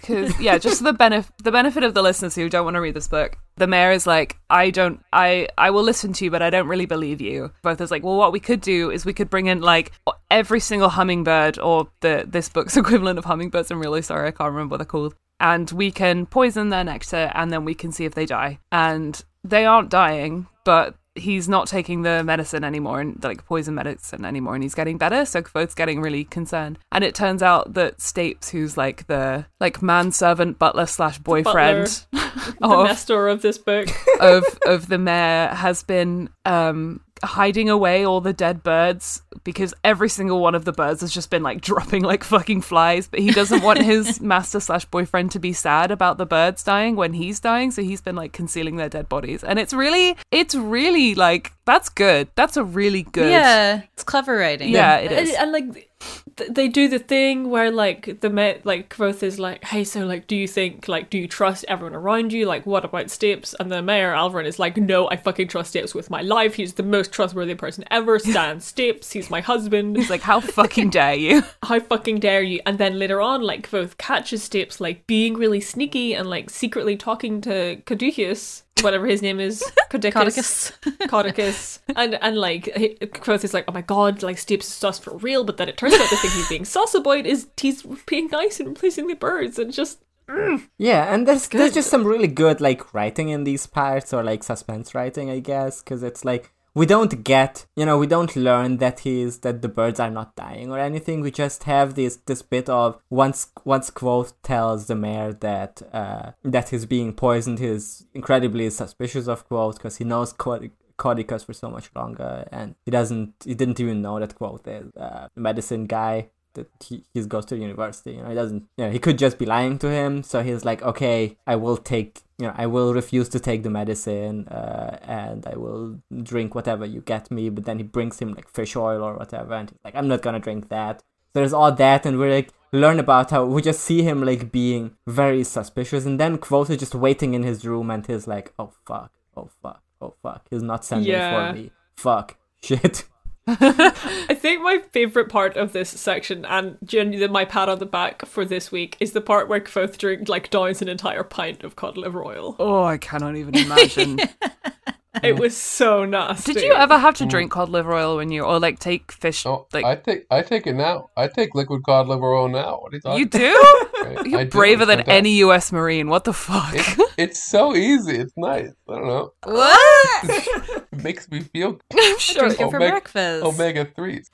[0.00, 2.80] because yeah just for the benefit the benefit of the listeners who don't want to
[2.80, 6.32] read this book the mayor is like i don't i i will listen to you
[6.32, 9.04] but i don't really believe you both is like well what we could do is
[9.06, 9.92] we could bring in like
[10.32, 14.50] every single hummingbird or the this book's equivalent of hummingbirds i'm really sorry i can't
[14.50, 18.06] remember what they're called and we can poison their nectar and then we can see
[18.06, 18.60] if they die.
[18.70, 24.24] And they aren't dying but he's not taking the medicine anymore and like poison medicine
[24.24, 25.26] anymore and he's getting better.
[25.26, 26.78] So Kvothe's getting really concerned.
[26.90, 32.54] And it turns out that Stapes who's like the like manservant butler slash boyfriend The
[32.62, 33.88] of, Nestor of this book.
[34.20, 40.08] of of the mayor has been um hiding away all the dead birds because every
[40.08, 43.30] single one of the birds has just been like dropping like fucking flies but he
[43.30, 47.40] doesn't want his master slash boyfriend to be sad about the birds dying when he's
[47.40, 51.52] dying so he's been like concealing their dead bodies and it's really it's really like
[51.64, 54.70] that's good that's a really good Yeah, it's clever writing.
[54.70, 55.30] Yeah, it is.
[55.30, 55.90] and, and, like
[56.36, 60.04] th- they do the thing where like the ma- like Kvothe is like, hey, so
[60.06, 62.46] like, do you think like, do you trust everyone around you?
[62.46, 63.54] Like, what about Stapes?
[63.60, 66.54] And the mayor Alveron is like, no, I fucking trust Stapes with my life.
[66.54, 68.18] He's the most trustworthy person ever.
[68.18, 69.12] Stan Stapes.
[69.12, 69.96] He's He's my husband.
[69.96, 71.44] He's like, how fucking dare you?
[71.62, 72.58] How fucking dare you?
[72.66, 76.96] And then later on, like Kvothe catches Stapes like being really sneaky and like secretly
[76.96, 80.98] talking to Caduceus, whatever his name is, Caduceus, Caudicus.
[81.08, 85.16] Caudicus, and and like he- is like, oh my god, like Stapes is sus for
[85.18, 85.44] real.
[85.44, 88.58] But then it turns out the thing he's being sus about is he's being nice
[88.58, 90.66] and replacing the birds, and just mm.
[90.78, 94.42] Yeah, and there's there's just some really good like writing in these parts or like
[94.42, 98.78] suspense writing, I guess, because it's like we don't get, you know, we don't learn
[98.78, 101.20] that he's that the birds are not dying or anything.
[101.20, 106.32] We just have this this bit of once once Kvothe tells the mayor that uh
[106.44, 107.58] that he's being poisoned.
[107.58, 110.70] He's incredibly suspicious of Kvothe because he knows quote.
[110.98, 113.34] Caudicus for so much longer, and he doesn't.
[113.44, 117.56] He didn't even know that Kvothe is uh, medicine guy that he, he goes to
[117.56, 118.12] university.
[118.12, 118.64] You know, he doesn't.
[118.76, 120.22] You know, he could just be lying to him.
[120.22, 122.20] So he's like, okay, I will take.
[122.38, 126.84] You know, I will refuse to take the medicine, uh, and I will drink whatever
[126.84, 127.50] you get me.
[127.50, 130.22] But then he brings him like fish oil or whatever, and he's like, I'm not
[130.22, 131.00] gonna drink that.
[131.00, 131.04] So
[131.40, 134.96] there's all that, and we're like learn about how we just see him like being
[135.06, 139.12] very suspicious, and then is just waiting in his room, and he's like, oh fuck,
[139.36, 141.52] oh fuck, oh fuck, he's not sending Yeah.
[141.52, 143.04] for me, fuck, shit.
[143.46, 148.24] I think my favorite part of this section and genuinely my pat on the back
[148.24, 151.74] for this week is the part where Kvothe drink like downs an entire pint of
[151.74, 152.54] cod liver oil.
[152.60, 154.20] Oh, I cannot even imagine.
[155.22, 156.54] It was so nasty.
[156.54, 159.44] Did you ever have to drink cod liver oil when you, or like take fish?
[159.44, 161.10] Oh, like I take I take it now.
[161.18, 162.78] I take liquid cod liver oil now.
[162.80, 163.18] What are you talking?
[163.20, 163.82] you do?
[164.00, 164.26] about?
[164.32, 165.14] You're I braver It's than fantastic.
[165.14, 165.70] any U.S.
[165.70, 166.08] Marine.
[166.08, 166.72] What the fuck?
[166.74, 168.16] It's, it's so easy.
[168.16, 168.70] It's nice.
[168.88, 169.32] I don't know.
[169.44, 170.24] What?
[170.24, 172.44] It makes me feel I'm sure.
[172.48, 173.44] Drink it for breakfast.
[173.44, 174.30] omega threes.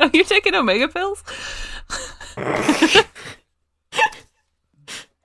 [0.00, 1.24] Are you taking omega pills?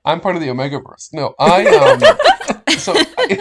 [0.09, 1.09] I'm part of the Omega verse.
[1.13, 2.69] No, I um.
[2.77, 2.93] so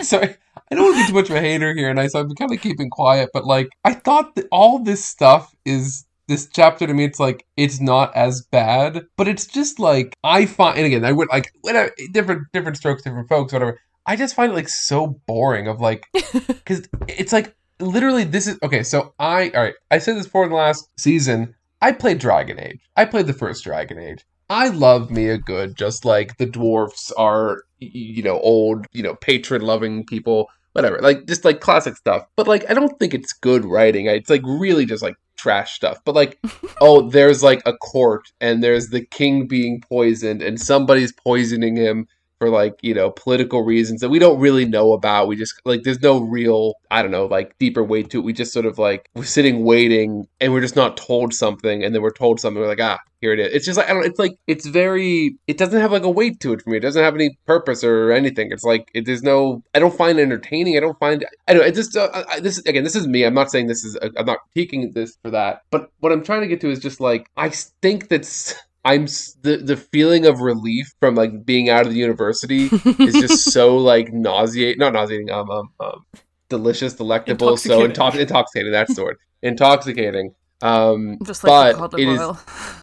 [0.03, 0.37] sorry,
[0.71, 2.35] I don't want to be too much of a hater here, and I so I'm
[2.35, 3.31] kind of keeping quiet.
[3.33, 7.05] But like, I thought that all this stuff is this chapter to me.
[7.05, 10.77] It's like it's not as bad, but it's just like I find.
[10.77, 13.81] And again, I would like whatever different different strokes, different folks, whatever.
[14.07, 15.69] I just find it like so boring.
[15.69, 18.83] Of like, because it's like literally this is okay.
[18.83, 19.75] So I all right.
[19.91, 21.55] I said this before in the last season.
[21.81, 22.81] I played Dragon Age.
[22.97, 24.25] I played the first Dragon Age.
[24.51, 29.15] I love me a good, just like the dwarfs are, you know, old, you know,
[29.15, 30.99] patron loving people, whatever.
[31.01, 32.25] Like, just like classic stuff.
[32.35, 34.07] But like, I don't think it's good writing.
[34.07, 35.99] It's like really just like trash stuff.
[36.05, 36.41] But like,
[36.81, 42.09] oh, there's like a court and there's the king being poisoned and somebody's poisoning him
[42.39, 45.29] for like, you know, political reasons that we don't really know about.
[45.29, 48.25] We just like, there's no real, I don't know, like deeper weight to it.
[48.25, 51.95] We just sort of like, we're sitting waiting and we're just not told something and
[51.95, 52.61] then we're told something.
[52.61, 53.53] We're like, ah, here it is.
[53.53, 54.05] It's just like I don't.
[54.05, 55.37] It's like it's very.
[55.47, 56.77] It doesn't have like a weight to it for me.
[56.77, 58.51] It doesn't have any purpose or anything.
[58.53, 59.63] It's like it, there's no.
[59.75, 60.77] I don't find entertaining.
[60.77, 61.27] I don't find.
[61.49, 61.67] I don't.
[61.67, 61.97] It just.
[61.97, 62.85] Uh, I, this again.
[62.85, 63.25] This is me.
[63.25, 63.99] I'm not saying this is.
[64.17, 65.63] I'm not critiquing this for that.
[65.71, 67.51] But what I'm trying to get to is just like I
[67.83, 68.55] think that's.
[68.85, 69.07] I'm
[69.43, 73.77] the the feeling of relief from like being out of the university is just so
[73.77, 74.79] like nauseating.
[74.79, 75.31] Not nauseating.
[75.31, 75.51] Um.
[75.51, 75.71] Um.
[75.81, 76.07] um
[76.49, 77.57] delicious, delectable.
[77.57, 77.93] So Intoxicating.
[77.95, 78.73] intox- intoxicating.
[78.73, 79.19] That's the word.
[79.43, 80.35] Intoxicating.
[80.63, 81.19] Um.
[81.25, 82.39] Just like but it oil.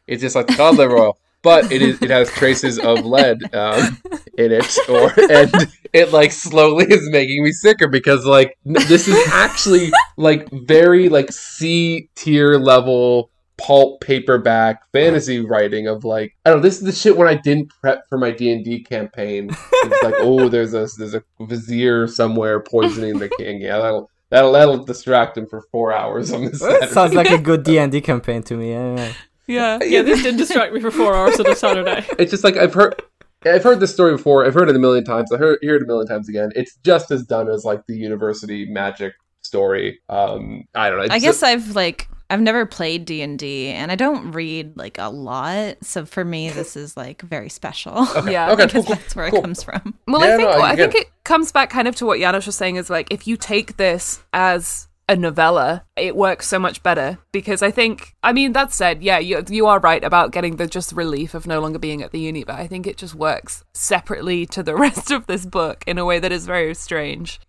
[0.08, 3.98] It's just like cod liver oil, but it is it has traces of lead um,
[4.38, 5.52] in it, or and
[5.94, 11.32] it like slowly is making me sicker because like this is actually like very like
[11.32, 16.64] C tier level pulp paperback fantasy writing of like I don't know.
[16.64, 19.50] This is the shit when I didn't prep for my D and D campaign.
[19.52, 23.62] It's like oh, there's a there's a vizier somewhere poisoning the king.
[23.62, 24.10] Yeah, that'll.
[24.32, 26.60] That'll, that'll distract him for four hours on this.
[26.80, 28.72] That sounds like a good D and D campaign to me.
[28.72, 29.14] Yeah.
[29.48, 29.80] Yeah.
[29.84, 32.04] Yeah, this did distract me for four hours on a Saturday.
[32.20, 33.02] it's just like I've heard
[33.46, 34.44] I've heard this story before.
[34.44, 35.32] I've heard it a million times.
[35.32, 36.50] I heard hear it a million times again.
[36.56, 40.00] It's just as done as like the university magic story.
[40.10, 41.04] Um, I don't know.
[41.12, 44.76] I It's guess I've like I've never played D and D, and I don't read
[44.78, 45.78] like a lot.
[45.84, 48.08] So for me, this is like very special.
[48.26, 48.52] Yeah.
[48.52, 49.40] okay, because cool, cool, that's where cool.
[49.40, 49.94] it comes from.
[50.08, 52.20] Well, Yeah, I think no, I I think it comes back kind of to what
[52.20, 56.58] Janos was saying is like if you take this as a novella, it works so
[56.58, 60.32] much better because I think I mean that said, yeah, you you are right about
[60.32, 62.98] getting the just relief of no longer being at the uni, but I think it
[62.98, 66.74] just works separately to the rest of this book in a way that is very
[66.74, 67.40] strange.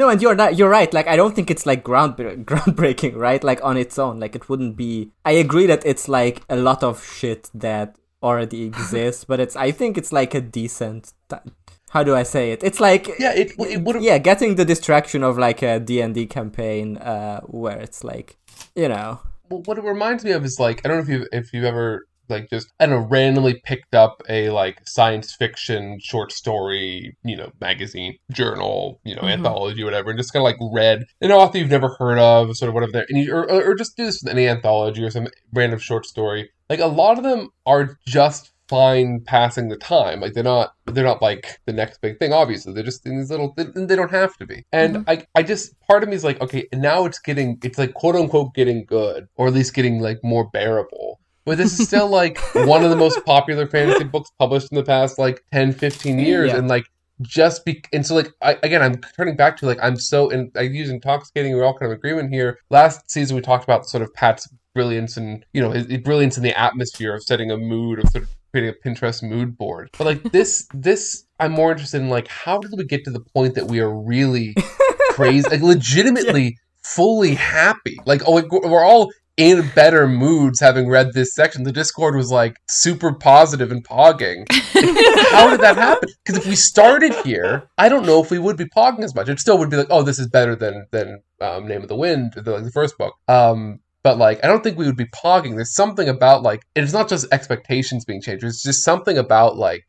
[0.00, 0.56] No, and you're not.
[0.56, 0.90] You're right.
[0.94, 3.44] Like I don't think it's like ground groundbreaking, right?
[3.44, 5.12] Like on its own, like it wouldn't be.
[5.26, 9.56] I agree that it's like a lot of shit that already exists, but it's.
[9.56, 11.12] I think it's like a decent.
[11.28, 11.36] T-
[11.90, 12.64] how do I say it?
[12.64, 16.14] It's like yeah, it it would yeah, getting the distraction of like a D and
[16.14, 18.38] D campaign, uh, where it's like,
[18.74, 19.20] you know,
[19.50, 21.64] well, what it reminds me of is like I don't know if you if you've
[21.64, 27.16] ever like just I don't know, randomly picked up a like science fiction short story,
[27.24, 29.32] you know, magazine, journal, you know, Mhm.
[29.32, 32.68] anthology, whatever, and just kind of like read an author you've never heard of, sort
[32.68, 33.04] of whatever.
[33.08, 36.50] And you, or, or just do this with any anthology or some random short story.
[36.68, 40.20] Like a lot of them are just fine passing the time.
[40.20, 42.32] Like they're not they're not like the next big thing.
[42.32, 43.52] Obviously, they're just in these little.
[43.56, 44.62] They, they don't have to be.
[44.72, 47.94] And I I just part of me is like, okay, now it's getting it's like
[47.94, 51.18] quote unquote getting good, or at least getting like more bearable.
[51.44, 54.84] But this is still like one of the most popular fantasy books published in the
[54.84, 56.58] past like 10, 15 years, Yeah.
[56.58, 56.84] and like
[57.22, 60.50] just be and so like I, again i'm turning back to like i'm so and
[60.56, 62.58] i use intoxicating we're all kind of agreement here.
[62.70, 66.38] Last season we talked about sort of pat's brilliance and you know his, his brilliance
[66.38, 69.90] in the atmosphere of setting a mood of sort of creating a pinterest mood board.
[69.98, 73.20] But like this this i'm more interested in like how did we get to the
[73.20, 74.54] point that we are really
[75.10, 77.98] crazy like legitimately fully happy?
[78.06, 79.10] Like oh we're all
[79.40, 84.44] in better moods having read this section the discord was like super positive and pogging
[85.30, 86.08] how did that happen?
[86.24, 89.28] Because if we started here, I don't know if we would be pogging as much.
[89.28, 91.96] It still would be like, oh, this is better than than um, Name of the
[91.96, 93.14] Wind, the, like the first book.
[93.28, 95.54] Um, but like, I don't think we would be pogging.
[95.56, 98.44] There's something about like, it's not just expectations being changed.
[98.44, 99.84] It's just something about like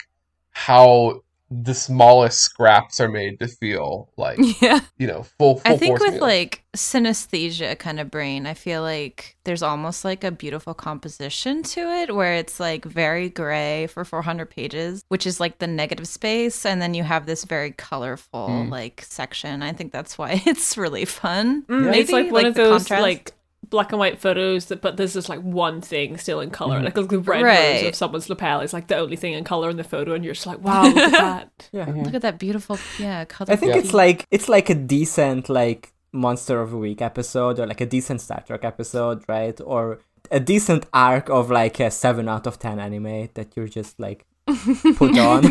[0.51, 1.21] how
[1.53, 4.79] the smallest scraps are made to feel like yeah.
[4.97, 5.57] you know full.
[5.57, 6.21] full I think force with meals.
[6.21, 11.81] like synesthesia kind of brain, I feel like there's almost like a beautiful composition to
[11.81, 16.65] it where it's like very gray for 400 pages, which is like the negative space.
[16.65, 18.69] And then you have this very colorful Mm.
[18.69, 19.61] like section.
[19.61, 21.63] I think that's why it's really fun.
[21.63, 23.01] Mm, Maybe it's like one of those contrast.
[23.01, 23.31] like
[23.71, 26.83] black and white photos that but there's just like one thing still in color Mhm.
[26.85, 27.73] like, like the red Right.
[27.81, 30.23] rose of someone's lapel is like the only thing in color in the photo and
[30.23, 31.85] you're just like wow look at that Yeah.
[32.05, 33.51] Look at that beautiful, yeah, color.
[33.53, 33.79] I think Yeah.
[33.81, 37.85] it's like it's like a decent like monster of the week episode or like a
[37.85, 39.57] decent Star Trek episode, right?
[39.73, 39.99] Or
[40.29, 44.25] a decent arc of like a seven out of ten anime that you're just like
[44.97, 45.41] put on.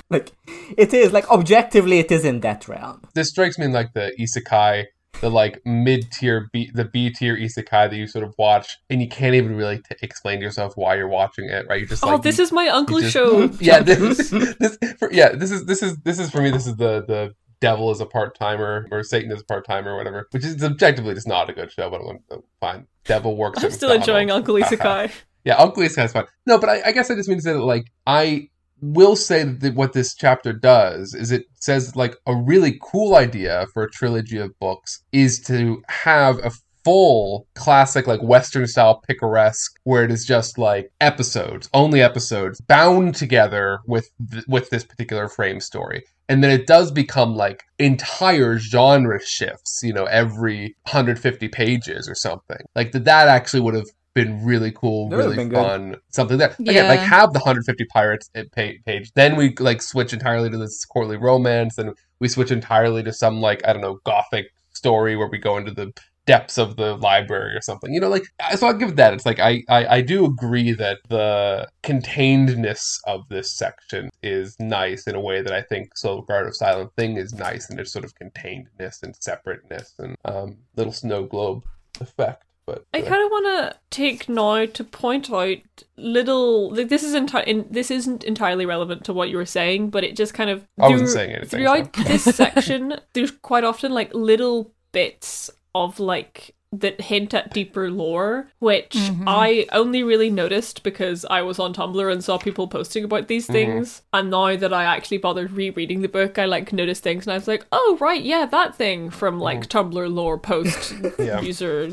[0.10, 0.32] like
[0.76, 3.00] it is like objectively it is in that realm.
[3.14, 4.84] this strikes me in like the isekai
[5.20, 9.00] the like mid tier b the b tier isekai that you sort of watch and
[9.00, 11.78] you can't even really t- explain to yourself why you're watching it right?
[11.80, 13.48] You're just oh this you- is my uncle you just- show.
[13.60, 16.76] Yeah this, this for, yeah this is this is this is for me this is
[16.76, 20.64] the the devil is a part-timer or satan is a part-timer or whatever which is
[20.64, 22.86] objectively just not a good show but i'm fine.
[23.04, 25.12] Devil works i'm still enjoying uncle isekai.
[25.44, 26.26] Yeah, Uncle Isekai's fun.
[26.46, 28.48] No, but I, I guess I just mean to say that, like, I
[28.82, 33.66] will say that what this chapter does is it says, like, a really cool idea
[33.72, 36.50] for a trilogy of books is to have a
[36.84, 43.14] full classic, like, Western style picaresque where it is just, like, episodes, only episodes, bound
[43.14, 46.02] together with, th- with this particular frame story.
[46.28, 52.16] And then it does become, like, entire genre shifts, you know, every 150 pages or
[52.16, 52.64] something.
[52.74, 55.56] Like, that, that actually would have been really cool, That would've really been good.
[55.56, 59.12] fun, something that again, like have the 150 pirates page.
[59.14, 63.40] Then we like switch entirely to this courtly romance, and we switch entirely to some
[63.40, 65.92] like I don't know gothic story where we go into the
[66.24, 67.92] depths of the library or something.
[67.92, 68.24] You know, like
[68.56, 69.14] so I'll give it that.
[69.14, 75.06] It's like I I, I do agree that the containedness of this section is nice
[75.06, 77.92] in a way that I think Slow Regard of Silent Thing is nice and its
[77.92, 81.64] sort of containedness and separateness and um, little snow globe
[82.00, 82.44] effect.
[82.66, 85.56] But I kind of want to take now to point out
[85.96, 86.72] little.
[86.72, 90.04] Like this is enti- in, This isn't entirely relevant to what you were saying, but
[90.04, 90.64] it just kind of.
[90.78, 92.02] I wasn't through- saying anything, Throughout so.
[92.04, 98.48] this section, there's quite often like little bits of like that hint at deeper lore,
[98.58, 99.24] which Mhm.
[99.26, 103.44] I only really noticed because I was on Tumblr and saw people posting about these
[103.44, 103.52] Mm-hmm.
[103.52, 104.02] things.
[104.12, 107.36] And now that I actually bothered rereading the book, I like noticed things and I
[107.36, 111.22] was like, oh right, yeah, that thing from like Tumblr lore post Mm-hmm.
[111.26, 111.40] Yeah.
[111.42, 111.90] user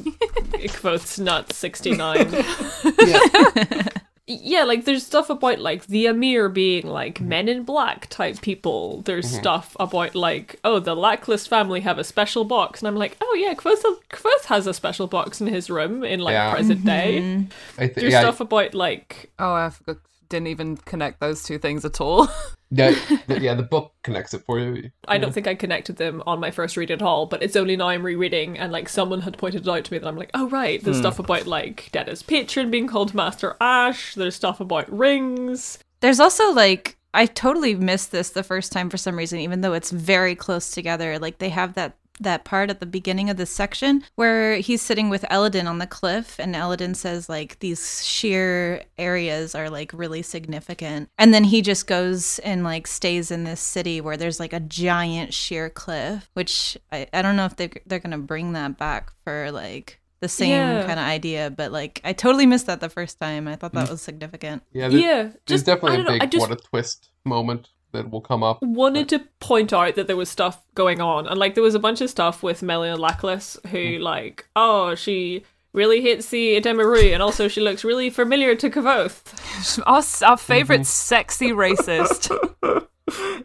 [0.80, 2.28] quotes nut 69
[4.30, 4.60] yeah.
[4.60, 9.02] yeah like there's stuff about like the Amyr being like men in black type people
[9.02, 9.40] there's Mm-hmm.
[9.40, 13.38] stuff about like oh the lackless family have a special box and i'm like oh
[13.40, 16.54] yeah Kvothe, Kvothe has a special box in his room in like Yeah.
[16.54, 17.52] present day Mhm.
[17.78, 19.98] I think there's yeah, stuff about like Oh, I forgot,
[20.30, 22.28] didn't even connect those two things at all.
[22.72, 22.92] yeah,
[23.28, 24.92] the, yeah, the book connects it for you.
[25.08, 27.76] I don't think I connected them on my first read at all, but it's only
[27.76, 30.32] now I'm rereading and like someone had pointed it out to me that I'm like,
[30.34, 31.02] oh right, there's hmm.
[31.02, 35.80] stuff about like Dada's patron being called Master Ash, there's stuff about rings.
[36.02, 39.74] There's also like I totally missed this the first time for some reason, even though
[39.74, 41.18] it's very close together.
[41.18, 45.10] Like they have that that part at the beginning of this section where he's sitting
[45.10, 50.22] with Elodin on the cliff and Elodin says like these sheer areas are like really
[50.22, 51.10] significant.
[51.18, 54.60] And then he just goes and like stays in this city where there's like a
[54.60, 59.12] giant sheer cliff, which I, I don't know if they they're gonna bring that back
[59.24, 60.86] for like the same Yeah.
[60.86, 63.48] kind of idea, but like I totally missed that the first time.
[63.48, 63.92] I thought that mm.
[63.92, 64.64] was significant.
[64.74, 66.62] Yeah, there- yeah, there's just definitely I a don't know, big I just what a
[66.62, 68.60] twist moment that will come up.
[68.62, 71.80] wanted to point out that there was stuff going on, and like there was a
[71.80, 74.04] bunch of stuff with Meluan Lackless, who Hmm.
[74.04, 78.70] like, oh, she really hits the Edema Ruh, and also she looks really familiar to
[78.70, 79.82] Kvothe.
[79.86, 82.30] Us, our favorite sexy racist.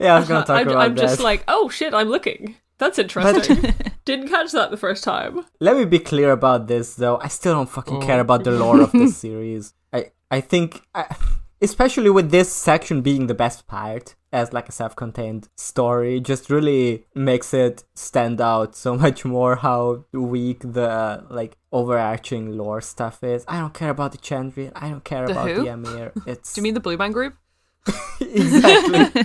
[0.00, 2.56] Yeah, I was gonna talk I'm, about I'm just like, oh shit, I'm looking.
[2.78, 3.72] That's interesting.
[4.04, 5.46] Didn't catch that the first time.
[5.60, 7.18] Let me be clear about this, though.
[7.18, 9.72] I still don't fucking care about the lore of this series.
[9.92, 11.14] I I think, I,
[11.62, 17.06] especially with this section being the best part as like a self-contained story, just really
[17.14, 19.56] makes it stand out so much more.
[19.56, 23.44] How weak the like overarching lore stuff is.
[23.48, 24.72] I don't care about the Chandrian.
[24.74, 25.62] I don't care The about who?
[25.62, 26.12] the Amyr.
[26.26, 27.34] It's Do you mean the Blue Man Group?
[28.20, 29.24] exactly?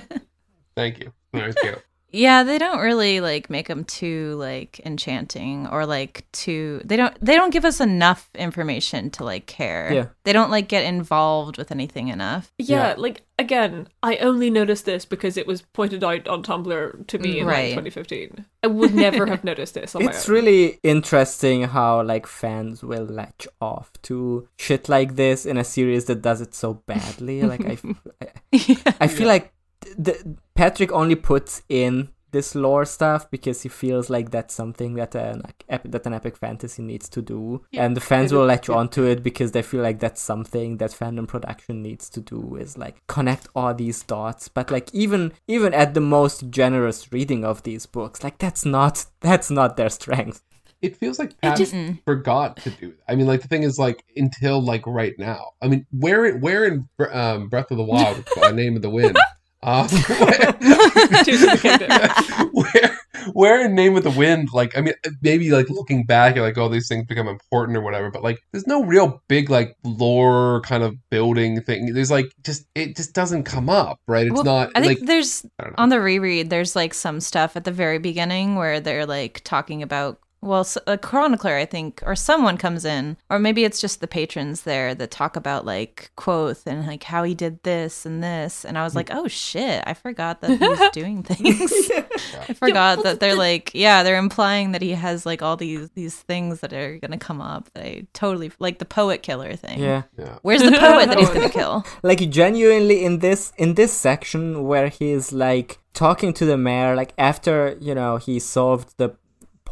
[0.76, 1.14] Thank you.
[1.34, 1.76] Thank you.
[2.12, 7.16] Yeah, they don't really like make them too like enchanting or like too they don't
[7.24, 9.94] they don't give us enough information to like care.
[9.94, 10.06] Yeah.
[10.24, 12.52] They don't like get involved with anything enough.
[12.58, 12.96] Yeah, Yeah.
[12.98, 17.40] like again, I only noticed this because it was pointed out on Tumblr to me
[17.40, 18.46] in like 2015.
[18.64, 20.36] I would never have noticed this on it's my own.
[20.44, 26.06] really interesting how like fans will latch off to shit like this in a series
[26.06, 27.78] that does it so badly like i
[28.22, 29.54] I, I feel like
[29.98, 35.16] the, patrick only puts in this lore stuff because he feels like that's something that
[35.16, 38.70] an ep- that an epic fantasy needs to do and the fans will is- latch
[38.70, 38.76] yeah.
[38.76, 42.78] onto it because they feel like that's something that fandom production needs to do is
[42.78, 47.64] like connect all these dots but like even even at the most generous reading of
[47.64, 50.44] these books like that's not that's not their strength
[50.82, 51.76] It feels like Pat just-
[52.06, 53.12] forgot to do that.
[53.12, 55.52] I mean, like the thing is, like until like right now.
[55.62, 58.90] I mean, where in where in um, Breath of the Wild, uh, Name of the
[58.90, 59.18] Wind,
[59.62, 59.88] Uh,
[61.24, 62.50] Tears of the Kingdom.
[62.54, 62.98] where
[63.34, 66.58] where in Name of the Wind, like I mean, maybe like looking back at like
[66.58, 70.62] all these things become important or whatever, but like there's no real big like lore
[70.62, 71.94] kind of building thing.
[71.94, 74.28] There's like just it just doesn't come up, right?
[74.28, 77.56] It's Well, not I think like there's I on the reread there's like some stuff
[77.56, 82.16] at the very beginning where they're like talking about well a chronicler i think or
[82.16, 86.66] someone comes in or maybe it's just the patrons there that talk about like Kvothe
[86.66, 89.94] and like how he did this and this and i was like oh shit i
[89.94, 91.92] forgot that he's doing things.
[92.48, 96.16] I forgot that they're like yeah they're implying that he has like all these these
[96.16, 99.80] things that are gonna come up that i totally like the poet killer thing.
[99.80, 100.04] Yeah.
[100.18, 100.40] Yeah.
[100.42, 101.86] where's the poet that he's gonna kill?
[102.04, 107.14] Like genuinely in this in this section where he's like talking to the mayor like
[107.18, 109.16] after you know he solved the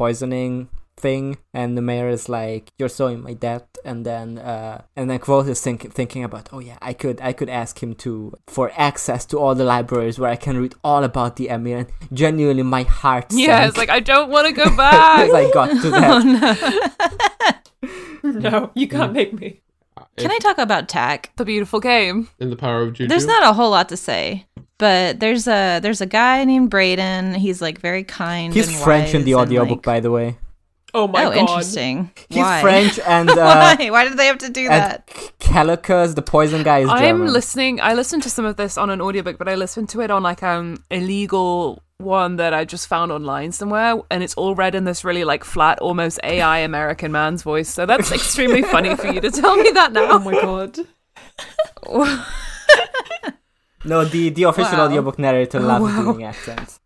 [0.02, 0.70] poisoning
[1.08, 5.06] thing and the mayor is like you're so in my debt and then uh and
[5.10, 8.34] then Kvothe is think, thinking about oh yeah i could i could ask him to
[8.56, 11.88] for access to all the libraries where i can read all about the Amyr and
[12.12, 15.20] genuinely my heart Yeah, sank it's like I don't want to go back.
[15.30, 17.62] as i got to that
[18.24, 19.50] no, you can't make me.
[20.18, 22.18] can i talk about Tak the beautiful game.
[22.40, 23.08] in the power of juju.
[23.08, 24.46] There's not a whole lot to say,
[24.78, 27.36] but there's a there's a guy named Bredon.
[27.36, 28.54] He's like very kind.
[28.54, 30.38] he's and french in the and, audiobook like- by the way
[30.94, 31.38] Oh my oh, god.
[31.38, 32.12] interesting.
[32.30, 32.62] he's Why?
[32.62, 33.90] french and uh Why?
[33.90, 35.08] Why did they have to do that?
[35.40, 37.82] Caudicus, the poison guy is I'm listening.
[37.82, 40.24] I listened to some of this on an audiobook, but I listened to it on
[40.24, 44.86] like um illegal one that I just found online somewhere, and it's all read in
[44.86, 47.70] this really like flat, almost AI American man's voice.
[47.70, 50.08] So that's extremely funny for you to tell me that now.
[50.12, 50.80] Oh my god.
[53.86, 54.86] No, the, the official Wow.
[54.86, 56.80] audiobook narrator oh, loves doing accents.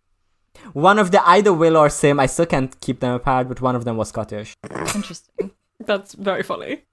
[0.73, 3.75] One of the either Will or Sim, I still can't keep them apart, but one
[3.75, 4.53] of them was Scottish.
[4.95, 5.51] Interesting.
[5.79, 6.83] That's very funny.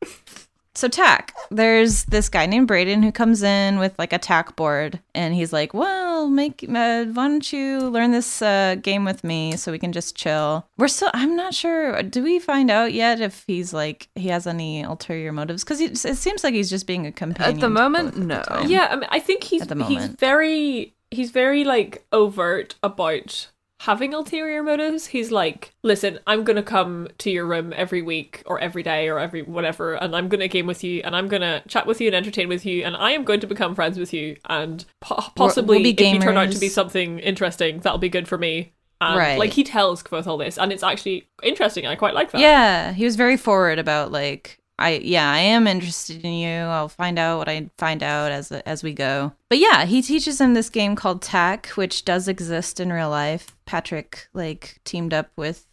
[0.79, 5.01] So Tak, there's this guy named Bredon who comes in with like a Tak board,
[5.13, 9.57] and he's like, "Well, make uh, why don't you learn this uh, game with me
[9.57, 11.11] so we can just chill?" We're still.
[11.13, 12.01] I'm not sure.
[12.05, 15.65] Do we find out yet if he's like he has any ulterior motives?
[15.65, 17.57] Because it seems like he's just being a companion.
[17.57, 18.43] At the moment, at no.
[18.43, 18.71] time.
[18.71, 23.49] Yeah, I mean, I think he's At the he's very he's very like overt about
[23.81, 25.07] having ulterior motives.
[25.09, 29.19] He's like, listen, I'm gonna come to your room every week or every day or
[29.19, 32.17] every whatever, and I'm gonna game with you, and I'm gonna chat with you and
[32.17, 35.83] entertain with you, and I am going to become friends with you, and po- possibly
[35.83, 38.73] be if you turn out to be something interesting, that'll be good for me.
[39.01, 39.39] And Right.
[39.39, 41.87] like he tells Kvothe all this, and it's actually interesting.
[41.87, 42.41] I quite like that.
[42.41, 46.51] Yeah, he was very forward about like I yeah, I am interested in you.
[46.51, 49.33] I'll find out what I find out as as we go.
[49.49, 53.57] But yeah, he teaches him this game called Tak, which does exist in real life.
[53.67, 55.67] Patrick like teamed up with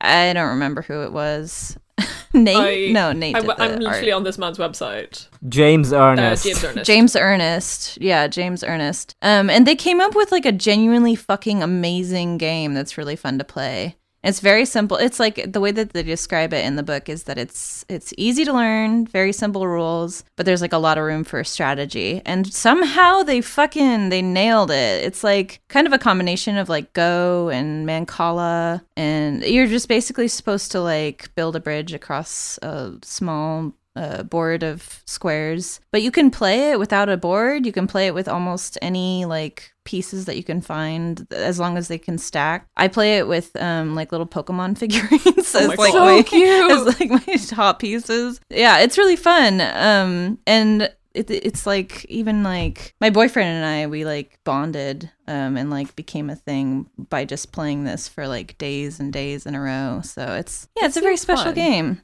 [0.00, 1.76] I don't remember who it was.
[2.32, 2.56] Nate?
[2.88, 3.36] I- no, Nate.
[3.36, 4.16] I, did the am literally art.
[4.16, 5.26] on this man's website.
[5.48, 6.44] James Uh, Ernest.
[6.44, 6.86] James Ernest.
[6.86, 7.98] James Ernest.
[8.00, 9.14] Yeah, James Ernest.
[9.20, 13.36] Um, and they came up with like a genuinely fucking amazing game that's really fun
[13.38, 13.96] to play.
[14.22, 14.96] It's very simple.
[14.98, 18.12] It's like the way that they describe it in the book is that it's it's
[18.18, 22.20] easy to learn, very simple rules, but there's like a lot of room for strategy.
[22.26, 25.04] And somehow they fucking they nailed it.
[25.04, 30.28] It's like kind of a combination of like Go and Mancala and you're just basically
[30.28, 36.10] supposed to like build a bridge across a small a board of squares, but you
[36.10, 37.66] can play it without a board.
[37.66, 41.76] You can play it with almost any like pieces that you can find as long
[41.76, 42.68] as they can stack.
[42.76, 46.06] I play it with um like little Pokemon figurines as my like God.
[46.06, 46.70] my So cute.
[46.88, 48.40] as like my top pieces.
[48.50, 49.60] Yeah, it's really fun.
[49.60, 50.82] Um and
[51.12, 55.96] it, it's like even like my boyfriend and I we like bonded um and like
[55.96, 60.02] became a thing by just playing this for like days and days in a row.
[60.04, 61.54] So it's yeah, it's a very special fun.
[61.54, 62.02] game.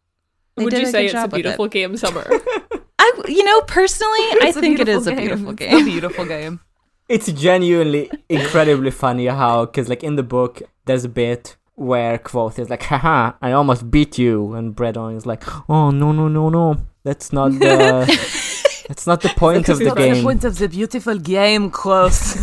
[0.57, 1.43] They Would did you a say good it's a job with it.
[1.43, 2.27] beautiful game, Summer?
[2.99, 5.69] I, you know, personally, I think it is beautiful a beautiful game.
[5.69, 5.85] It's a game.
[5.85, 6.61] beautiful game.
[7.09, 12.59] It's genuinely incredibly funny how, because like in the book, there's a bit where Kvothe
[12.59, 14.55] is like, haha, I almost beat you.
[14.55, 16.79] And Bredon is like, oh, no, no, no, no.
[17.05, 18.07] That's not the.
[18.89, 19.95] That's not the point of the game.
[19.95, 20.45] That's the game.
[20.45, 22.37] of the beautiful game, close.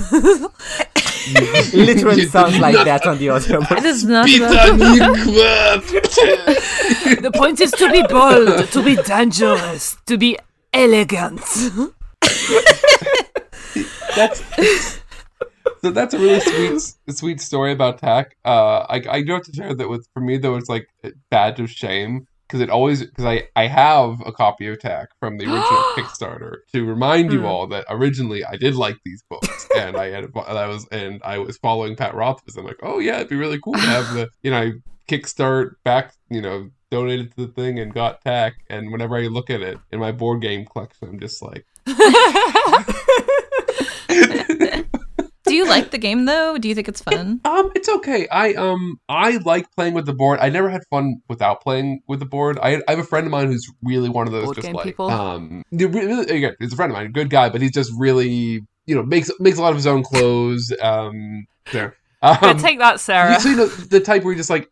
[1.25, 3.71] It literally sounds like that on the audiobook.
[3.71, 4.77] It is not about
[7.21, 10.37] the point is to be bold, to be dangerous, to be
[10.73, 11.41] elegant.
[14.15, 14.43] That's
[15.81, 18.37] so that's a really sweet sweet story about Tak.
[18.45, 21.11] Uh, I I do have to share that with for me though it's like a
[21.29, 25.39] badge of shame because it always because I I have a copy of Tak from
[25.39, 25.63] the original
[25.97, 27.45] Kickstarter to remind you Hmm.
[27.47, 31.19] all that originally I did like these books and I had and I was and
[31.25, 32.55] I was following Pat Rothfuss.
[32.55, 34.71] I'm like oh yeah it'd be really cool to have the you know I
[35.09, 39.49] kickstart back you know donated to the thing and got Tak and whenever I look
[39.49, 41.65] at it in my board game collection I'm just like.
[45.63, 46.57] Do you like the game though?
[46.57, 47.41] Do you think it's fun?
[47.45, 48.27] Um, it's okay.
[48.29, 50.39] I um I like playing with the board.
[50.41, 52.59] I never had fun without playing with the board.
[52.61, 54.75] I, I have a friend of mine who's really one of those Board just game
[54.75, 55.09] like people?
[55.09, 58.61] um you really again, he's a friend of mine, good guy, but he's just really
[58.85, 60.71] you know makes makes a lot of his own clothes.
[60.81, 61.95] Um, there.
[62.23, 63.33] Yeah, Um, take that, Sarah.
[63.33, 64.69] you, so you know the type where you just like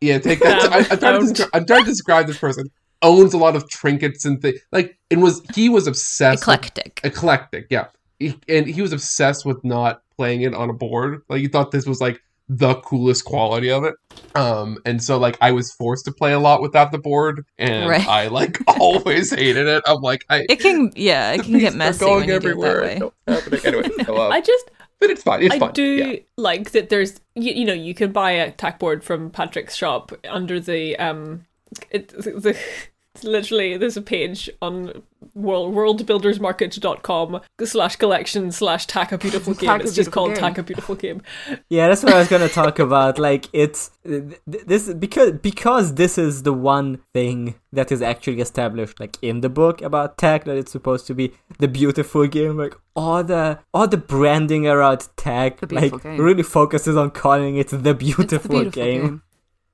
[0.00, 0.62] yeah take that.
[0.72, 2.70] I, I'm, trying to describe, I'm trying to describe this person
[3.02, 7.00] owns a lot of trinkets and things like and was he was obsessed with Eclectic.
[7.04, 7.86] eclectic yeah
[8.18, 11.70] he, and he was obsessed with not playing it on a board like you thought
[11.70, 12.20] this was like
[12.52, 13.94] the coolest quality of it
[14.34, 17.88] um and so like i was forced to play a lot without the board and
[17.88, 18.06] Right.
[18.08, 22.04] i like always hated it i'm like i It can, yeah, it can get messy
[22.04, 22.96] going when you do it that way.
[23.34, 23.60] Happening?
[23.64, 24.66] anyway so, uh, I just
[24.98, 25.62] but it's fine it's fine.
[25.62, 26.16] I fun do yeah.
[26.36, 26.88] like that.
[26.90, 30.96] There's you, you know you can buy a Tak board from Patrick's shop under the
[30.98, 31.46] um
[31.90, 35.02] it, the it's literally there's a page on
[35.34, 39.68] world worldbuildersmarket.com slash collection slash Tak a beautiful game.
[39.68, 40.40] Tak it's just called Game.
[40.40, 41.22] Tak a beautiful game.
[41.68, 43.18] Yeah, that's what I was gonna talk about.
[43.18, 48.40] Like it's th- th- this because because this is the one thing that is actually
[48.40, 52.56] established like in the book about Tak that it's supposed to be the beautiful game.
[52.56, 56.20] Like all the all the branding around Tak like game.
[56.20, 59.00] really focuses on calling it the beautiful, the beautiful game.
[59.02, 59.22] game.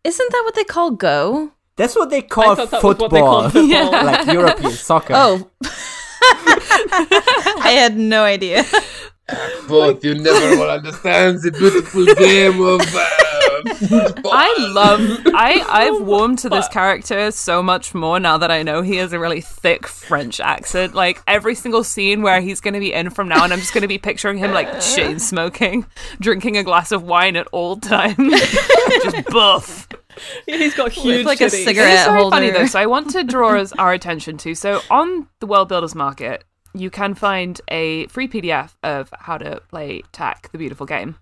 [0.04, 1.52] Isn't that what they call Go?
[1.76, 3.42] That's what they call thought that was football.
[3.42, 4.04] what they called football.
[4.04, 5.12] like European soccer.
[5.14, 5.50] Oh.
[7.62, 8.64] I had no idea.
[9.68, 14.32] but you never will understand the beautiful game of uh, football.
[14.32, 15.00] I love
[15.34, 19.12] I I've warmed to this character so much more now that I know he has
[19.12, 20.94] a really thick French accent.
[20.94, 23.74] Like every single scene where he's going to be in from now on, I'm just
[23.74, 25.86] going to be picturing him like chain smoking,
[26.20, 28.16] drinking a glass of wine at all times,
[29.02, 29.88] just buff.
[30.46, 31.92] He's got huge like a cigarette.
[31.94, 32.66] It's very funny though.
[32.66, 34.54] So I want to draw us our attention to.
[34.54, 36.44] So on the World Builders Market,
[36.74, 41.16] you can find a free PDF of how to play Tak, the beautiful game.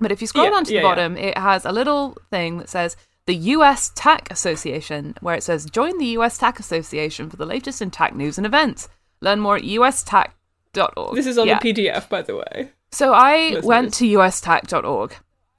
[0.00, 0.90] But if you scroll Yeah, down to yeah, the yeah.
[0.90, 5.66] bottom, it has a little thing that says the US Tak Association, where it says
[5.66, 8.88] join the US Tak Association for the latest in Tak news and events.
[9.20, 11.14] Learn more at ustak.org.
[11.14, 11.58] This is on Yeah.
[11.60, 12.70] the PDF, by the way.
[12.90, 13.64] So I Listeners.
[13.64, 15.14] went to ustak.org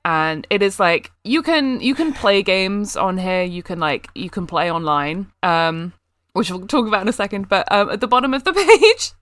[0.06, 4.08] and it is like you can you can play games on here, you can like
[4.16, 5.28] you can play online.
[5.44, 5.92] Um
[6.32, 9.14] which we'll talk about in a second, but um, at the bottom of the page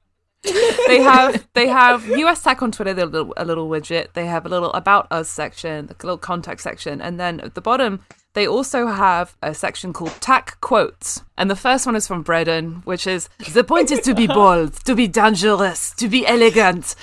[0.44, 4.14] they have they have US Tak on Twitter, they're a little, a little widget.
[4.14, 7.62] They have a little about us section, a little contact section, and then at the
[7.62, 8.02] bottom
[8.34, 11.22] they also have a section called Tak Quotes.
[11.38, 14.74] And the first one is from Bredon, which is the point is to be bold,
[14.86, 16.96] to be dangerous, to be elegant.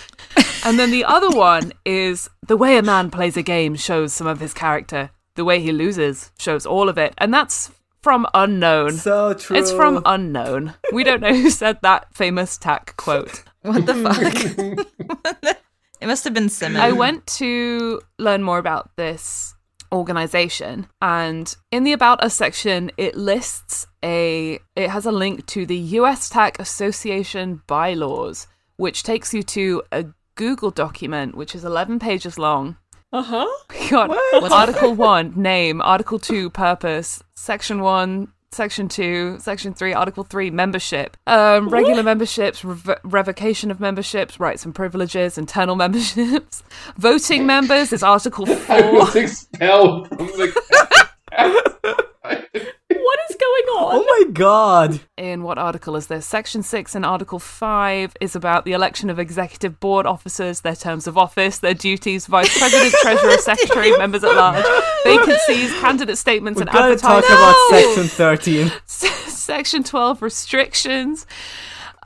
[0.64, 4.26] And then the other one is the way a man plays a game shows some
[4.26, 5.10] of his character.
[5.36, 7.14] The way he loses shows all of it.
[7.18, 7.70] And that's
[8.02, 8.92] from unknown.
[8.92, 9.56] So true.
[9.56, 10.74] It's from unknown.
[10.92, 13.42] We don't know who said that famous Tak quote.
[13.62, 15.56] What the fuck?
[16.00, 16.82] it must have been Simmons.
[16.82, 19.54] I went to learn more about this
[19.92, 20.86] organization.
[21.00, 25.76] And in the About Us section, it lists a, it has a link to the
[25.76, 28.46] US Tak Association bylaws,
[28.76, 30.06] which takes you to a
[30.40, 32.78] Google document, which is 11 pages long.
[33.12, 33.46] Uh huh.
[33.90, 34.10] Got
[34.50, 41.18] Article 1, name, Article 2, purpose, Section 1, Section 2, Section 3, Article 3, membership.
[41.26, 46.62] Um, regular memberships, rev- revocation of memberships, rights and privileges, internal memberships.
[46.96, 48.56] Voting members is Article 4.
[48.74, 51.09] I was expelled from the.
[51.32, 53.94] What is going on?
[53.96, 55.00] Oh my god!
[55.16, 56.26] in what article is this?
[56.26, 61.06] Section 6 and Article 5 is about the election of executive board officers, their terms
[61.06, 64.64] of office, their duties, vice president, treasurer, secretary, members at large,
[65.04, 67.36] vacancies, candidate statements, We and gotta talk advertising.
[67.36, 68.72] about section 13.
[69.40, 71.26] Section 12 restrictions.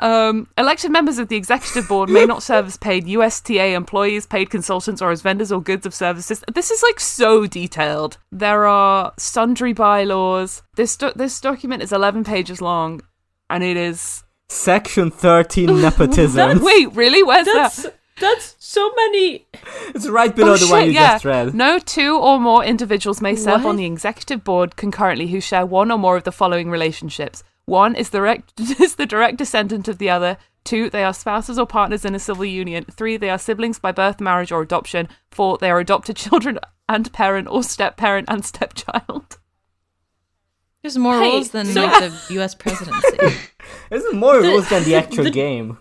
[0.04, 4.50] Um, elected members of the executive board may not serve as paid USTA employees, paid
[4.50, 6.44] consultants, or as vendors or goods of services.
[6.52, 8.18] This is like so detailed.
[8.30, 10.62] There are sundry bylaws.
[10.76, 13.00] This do- this document is 11 pages long,
[13.48, 14.24] and it is.
[14.50, 16.62] Section 13 nepotism.
[16.62, 17.22] Wait, really?
[17.22, 17.94] Where's That's that?
[18.20, 19.46] that's so many.
[19.94, 21.14] It's right below Oh, the one you yeah.
[21.14, 21.54] just read.
[21.54, 23.70] No two or more individuals may serve What?
[23.70, 27.42] on the executive board concurrently who share one or more of the following relationships.
[27.66, 30.36] One is the direct, is the direct descendant of the other.
[30.64, 32.84] Two, they are spouses or partners in a civil union.
[32.90, 35.08] Three, they are siblings by birth, marriage, or adoption.
[35.30, 36.58] Four, they are adopted children
[36.88, 39.38] and parent or step parent and stepchild.
[40.82, 42.54] There's more Hey, rules than so- like the U.S.
[42.54, 43.18] presidency.
[43.90, 45.78] There's more The- rules than the actual the- game.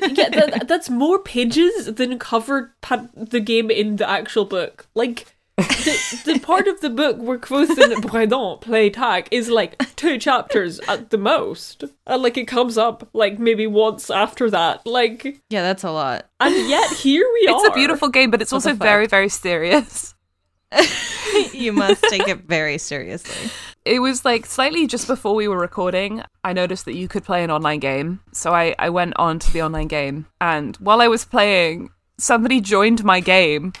[0.00, 4.86] Yeah, that, that's more pages than covered pa- the game in the actual book.
[4.94, 5.35] Like.
[5.56, 10.18] The, the part of the book where Kvothe and Bredon play Tak is like two
[10.18, 11.84] chapters at the most.
[12.06, 14.86] And like it comes up like maybe once after that.
[14.86, 16.26] Like yeah, that's a lot.
[16.40, 17.56] and yet here we are.
[17.56, 20.14] It's a beautiful game, but it's What also very, very serious.
[21.52, 23.50] you must take it very seriously.
[23.84, 27.44] it was like slightly just before we were recording i noticed that you could play
[27.44, 31.06] an online game so i, I went on to the online game and while i
[31.06, 33.74] was playing somebody joined my game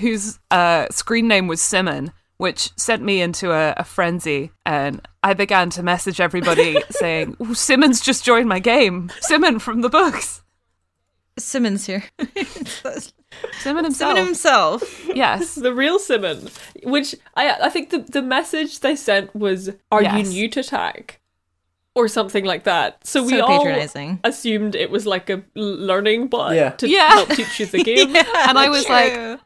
[0.00, 5.32] whose uh, screen name was simon which sent me into a, a frenzy and i
[5.34, 10.40] began to message everybody saying "Ooh, simmons just joined my game simon from the books
[11.36, 12.04] Simmons here.
[13.60, 15.06] simon himself Simon himself.
[15.14, 16.48] yes the real Simon,
[16.84, 20.28] which I I think the the message they sent was, "Are Yes.
[20.28, 21.20] you new to Tak?"
[21.96, 23.04] or something like that.
[23.06, 23.66] So, we So all
[24.24, 26.70] assumed it was like a learning bot Yeah.
[26.70, 27.08] to Yeah.
[27.08, 28.14] help teach you the game.
[28.14, 29.38] and I was like, True.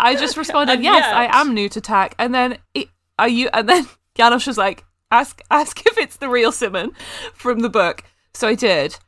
[0.00, 3.48] I just responded, "Yes, yet- I am new to Tak." And then, it, are you?
[3.52, 6.92] And then Janos was like, "Ask, ask if it's the real Simon
[7.34, 8.02] from the book."
[8.34, 8.98] So I did,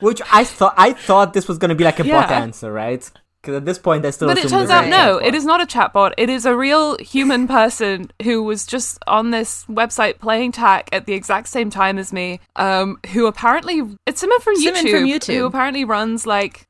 [0.00, 3.08] Which I thought I thought this was gonna be like a bot answer, right?
[3.40, 4.28] Because at this point I still.
[4.28, 5.26] but it turns out no, chatbot.
[5.26, 6.12] it is not a chatbot.
[6.16, 11.04] It is a real human person who was just on this website playing Tak at
[11.04, 12.40] the exact same time as me.
[12.56, 15.34] Um, who apparently it's someone from YouTube, Simon from YouTube.
[15.36, 16.66] who apparently runs like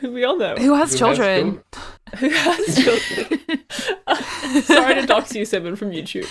[0.00, 0.56] Who we all know.
[0.56, 1.62] who has Who has children.
[2.18, 3.60] Who has children.
[4.62, 6.26] Sorry to dox you, Simon, from YouTube.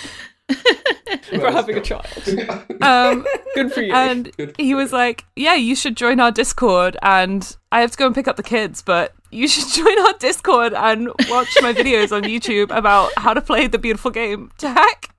[1.38, 2.06] for having a child.
[2.82, 3.92] Um, Good for you.
[3.92, 8.06] and he was like, "Yeah, you should join our Discord, and I have to go
[8.06, 12.12] and pick up the kids, but you should join our Discord and watch my videos
[12.12, 15.10] on YouTube about how to play the beautiful game to Jack."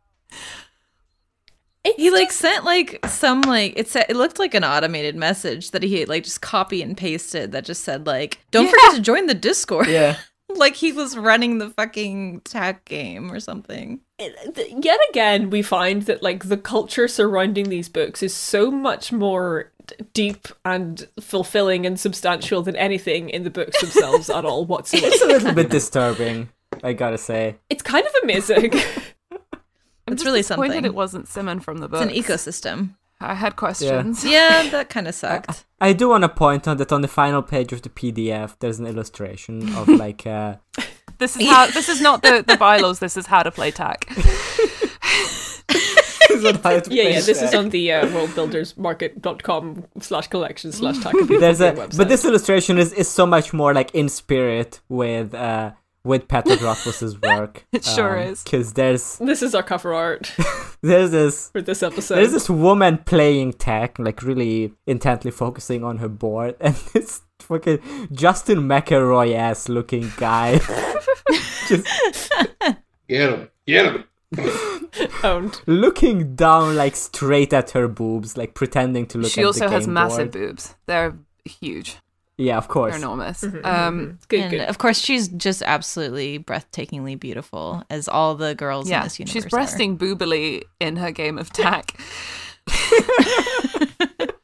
[1.95, 5.83] He like sent like some like it said it looked like an automated message that
[5.83, 8.71] he like just copy and pasted that just said like don't Yeah.
[8.71, 9.87] forget to join the Discord.
[9.87, 10.17] Yeah.
[10.55, 13.99] like he was running the fucking Tak game or something.
[14.19, 19.71] Yet again, we find that like the culture surrounding these books is so much more
[20.13, 25.07] deep and fulfilling and substantial than anything in the books themselves at all whatsoever.
[25.07, 26.49] It's a little bit disturbing,
[26.83, 27.55] I gotta say.
[27.69, 28.73] It's kind of amazing.
[30.09, 30.85] I'm It's just really disappointed something.
[30.85, 32.01] It wasn't Simon from the It's book.
[32.01, 32.95] an ecosystem.
[33.19, 34.23] I had questions.
[34.23, 35.65] Yeah, that kind of sucked.
[35.81, 38.79] I do want to point out that on the final page of the PDF, there's
[38.79, 40.55] an illustration of like uh,
[41.17, 41.67] This is how.
[41.67, 42.99] This is not the the bylaws.
[42.99, 44.05] This is how to play Tak.
[46.39, 51.97] yeah, yeah, this is on the uh, worldbuildersmarket.com slash collection slash Tak There's a website.
[51.97, 55.71] but this illustration is, is so much more like in spirit with uh
[56.07, 57.67] with Patrick Rothfuss's work.
[57.71, 58.43] It sure um, is.
[58.43, 60.33] Because there's This is our cover art
[60.81, 62.15] there's this for this episode.
[62.15, 67.79] there's this woman playing Tak, like really intently focusing on her board, and this fucking
[68.11, 70.59] Justin McElroy ass looking guy.
[71.67, 71.85] just
[73.07, 73.49] Get him.
[73.65, 74.03] Get him.
[75.23, 75.61] owned.
[75.67, 79.71] looking down like straight at her boobs, like pretending to look she at also the
[79.71, 80.75] has game massive boobs.
[80.85, 81.97] They're huge.
[82.37, 82.91] Yeah, of course.
[82.93, 83.41] They're enormous.
[83.43, 84.61] Mm-hmm, Um, Good, and good.
[84.61, 89.45] of course, she's just absolutely breathtakingly beautiful, as all the girls in this universe she's
[89.47, 89.49] are.
[89.49, 91.99] breasting boobily in her game of Tak.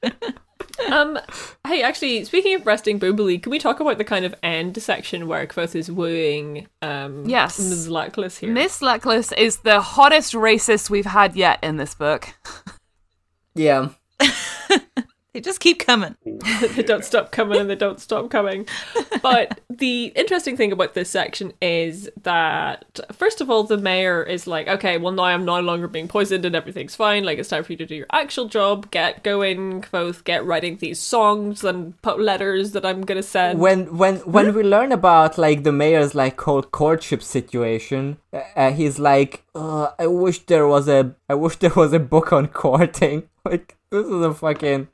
[0.92, 1.18] Um,
[1.66, 5.28] hey, actually, speaking of breasting boobily, can we talk about the kind of end section
[5.28, 7.58] where Kvothe is wooing um, Yes.
[7.58, 7.88] Ms.
[7.90, 8.52] Lackless here?
[8.52, 12.30] Miss Lackless is the hottest racist we've had yet in this book.
[13.56, 13.90] Yeah.
[15.34, 16.16] They just keep coming.
[16.76, 18.68] they don't stop coming and they don't stop coming.
[19.24, 24.46] But the interesting thing about this section is that, first of all, the mayor is
[24.46, 27.24] like, okay, well, now I'm no longer being poisoned and everything's fine.
[27.24, 28.92] Like, it's time for you to do your actual job.
[28.92, 33.60] Get going, Kvothe get writing these songs and put letters that I'm going to send.
[33.60, 38.72] When when when we learn about like the mayor's like whole courtship situation, uh, uh,
[38.72, 43.24] he's like, I wish there was a I wish there was a book on courting.
[43.46, 44.88] Like this is a fucking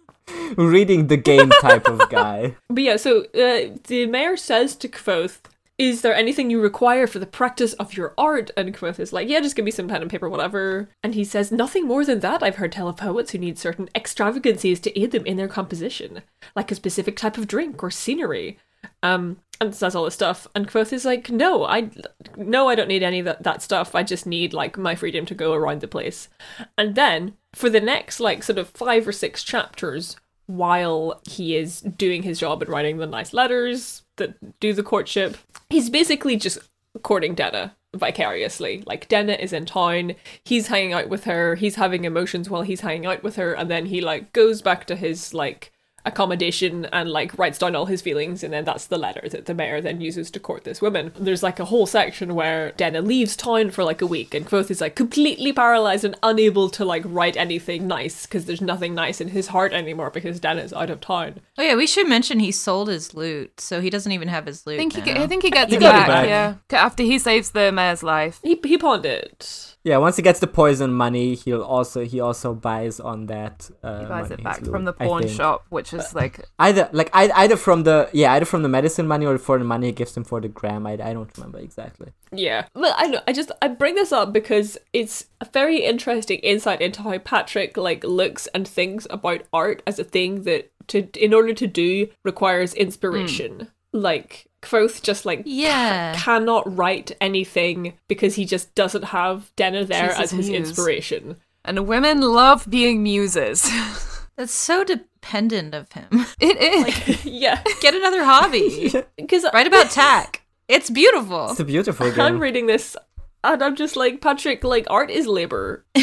[0.56, 2.56] reading the game type of guy.
[2.70, 5.40] But yeah, so uh, the mayor says to Kvothe,
[5.78, 8.52] is there anything you require for the practice of your art?
[8.58, 10.90] And Kvothe is like, yeah, just give me some pen and paper, whatever.
[11.02, 12.44] And he says, nothing more than that.
[12.44, 16.22] I've heard tell of poets who need certain extravagancies to aid them in their composition,
[16.56, 18.60] like a specific type of drink or scenery.
[19.02, 20.48] Um, and says all this stuff.
[20.56, 21.90] And Kvothe is like, no, I,
[22.38, 23.96] no, I don't need any of that, that stuff.
[23.96, 26.30] I just need like my freedom to go around the place.
[26.78, 31.82] And then for the next like sort of five or six chapters, while he is
[31.82, 35.38] doing his job and writing the nice letters that do the courtship,
[35.70, 36.58] he's basically just
[37.04, 38.84] courting Denna vicariously.
[38.86, 42.82] Like Denna is in town, he's hanging out with her, he's having emotions while he's
[42.82, 45.72] hanging out with her, and then he like goes back to his like
[46.06, 49.54] accommodation and like writes down all his feelings and then that's the letter that the
[49.54, 51.12] mayor then uses to court this woman.
[51.18, 54.72] There's like a whole section where Denna leaves town for like a week and Kvothe
[54.72, 59.22] is like completely paralyzed and unable to like write anything nice because there's nothing nice
[59.22, 61.40] in his heart anymore because Denna's out of town.
[61.58, 64.66] Oh yeah, we should mention he sold his loot, so he doesn't even have his
[64.66, 64.76] loot.
[64.76, 65.06] I think he, now.
[65.06, 66.28] ge- I think he gets He it got it back, back.
[66.28, 68.40] Yeah, after he saves the mayor's life.
[68.44, 69.76] He he pawned it.
[69.84, 73.70] Yeah, once he gets the poison money, he'll also he also buys on that.
[73.82, 76.90] Uh, He buys money, it back his from the pawn shop, which is like Either
[76.92, 79.88] like I, either from the yeah either from the medicine money or for the money
[79.88, 80.86] he gives him for the gram.
[80.86, 82.10] I, I don't remember exactly.
[82.32, 82.66] Yeah.
[82.76, 83.22] Well, I.
[83.28, 87.78] I just I bring this up because it's a very interesting insight into how Patrick
[87.78, 92.08] like looks and thinks about art as a thing that to in order to do
[92.26, 93.70] requires inspiration.
[93.92, 96.14] Like Kvothe just like Yeah.
[96.16, 100.68] cannot write anything because he just doesn't have Denna there She's as his his muse.
[100.70, 101.38] inspiration.
[101.66, 103.70] and women love being muses.
[104.38, 106.08] That's so dependent of him.
[106.40, 107.26] it is.
[107.26, 107.62] yeah.
[107.82, 108.92] Get another hobby.
[109.18, 110.44] Because Write about Tak.
[110.70, 111.50] It's beautiful.
[111.52, 112.20] It's a beautiful game.
[112.22, 112.96] I'm reading this
[113.44, 115.86] and I'm just like Patrick like art is labor.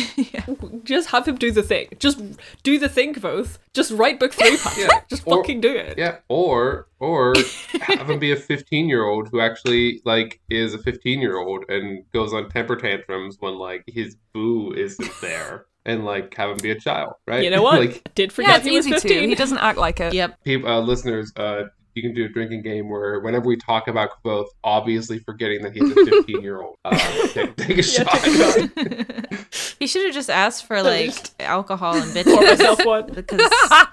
[0.84, 1.88] Just have him do the thing.
[1.98, 2.20] Just
[2.62, 3.58] do the thing, Kvothe.
[3.74, 4.88] Just write book three, Patrick.
[4.88, 5.00] Yeah.
[5.10, 5.98] Just Or- fucking do it.
[5.98, 7.34] Yeah, or or
[7.80, 11.64] have him be a 15 year old who actually like is a 15 year old
[11.68, 16.58] and goes on temper tantrums when like his boo isn't there, and like have him
[16.62, 17.42] be a child, right?
[17.44, 17.80] You know what?
[17.80, 19.00] like I did yeah, forget it's he was easy to.
[19.08, 19.28] 15.
[19.28, 20.14] He doesn't act like it.
[20.14, 20.44] Yep.
[20.44, 21.64] people, uh, listeners, uh,
[21.96, 25.72] you can do a drinking game where whenever we talk about Kvothe, obviously forgetting that
[25.72, 26.96] he's a 15 year old, uh,
[27.28, 28.08] take, take a Yeah, shot.
[28.22, 29.36] take a shot.
[29.78, 32.46] He should have just asked for like alcohol and Pour bitches.
[32.58, 33.12] myself one.
[33.12, 33.40] because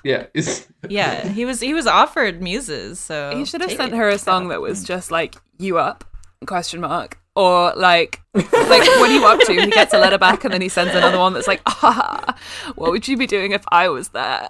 [0.04, 3.98] yeah, it's, yeah, he was he was offered muses, so He should have sent it.
[3.98, 6.04] her a song that was just like "You up?"
[6.48, 9.54] question mark, or like like what are you up to?
[9.54, 12.36] He gets a letter back and then he sends another one that's like, ah,
[12.76, 14.50] "What would you be doing if I was there?"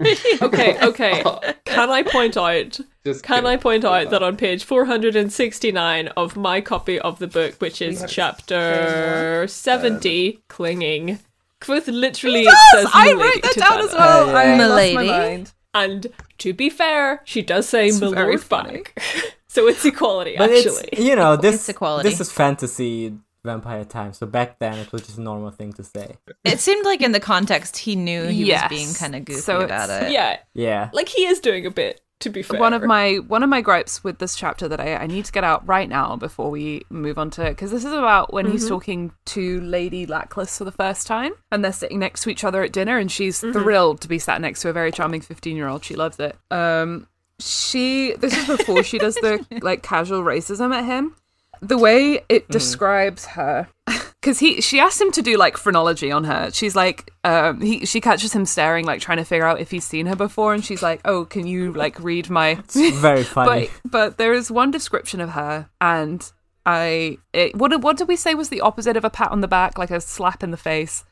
[0.42, 1.22] Okay, okay.
[1.64, 2.78] Can I point out?
[3.04, 3.46] just Can kidding.
[3.50, 8.04] I point out that on page 469 of my copy of the book, which is
[8.08, 11.18] chapter 70, Clinging,
[11.60, 14.28] Kvothe literally says I "milady" wrote that down as well.
[14.28, 14.38] Uh, yeah.
[14.38, 15.08] I lost my Milady?
[15.08, 15.52] mind.
[15.74, 16.06] And
[16.38, 18.78] to be fair, she does say It's "milord" funny.
[18.82, 19.02] back.
[19.48, 20.88] so it's equality, But actually.
[20.92, 22.08] it's you know this It's equality.
[22.08, 23.14] this is fantasy
[23.46, 24.12] vampire time.
[24.12, 26.16] So back then it was just a normal thing to say.
[26.44, 28.70] It seemed like in the context he knew he Yes.
[28.70, 30.12] was being kind of goofy So about it.
[30.12, 30.90] Yeah, Yeah.
[30.92, 32.58] like he is doing a bit, to be fair.
[32.60, 35.32] One of my one of my gripes with this chapter that I, I need to
[35.32, 38.50] get out right now before we move on to it because this is about when
[38.50, 42.44] he's talking to Lady Lackless for the first time and they're sitting next to each
[42.44, 45.56] other at dinner and she's thrilled to be sat next to a very charming 15
[45.56, 47.06] year old she loves it um
[47.38, 51.14] she this is before she does the like casual racism at him
[51.60, 53.68] the way it describes her
[54.20, 57.86] because he she asked him to do like phrenology on her she's like um he
[57.86, 60.64] she catches him staring like trying to figure out if he's seen her before and
[60.64, 63.68] she's like oh can you like read my It's very funny.
[63.84, 66.30] but but there is one description of her and
[66.64, 69.40] i it, what did- what did we say was the opposite of a pat on
[69.40, 71.04] the back like a slap in the face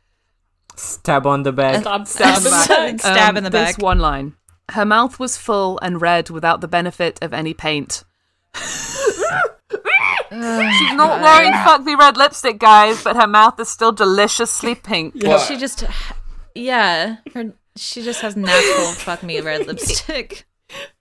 [0.76, 1.82] Stab on the back.
[1.82, 2.98] Stab, stab in the back.
[3.00, 4.34] Stab Um, in the this one line
[4.72, 8.02] Her mouth was full and red without the benefit of any paint.
[10.34, 15.14] She's not wearing fuck me red lipstick, guys, but her mouth is still deliciously pink.
[15.16, 15.38] Yeah.
[15.38, 15.84] She just,
[16.54, 20.46] yeah, her, she just has natural fuck me red lipstick.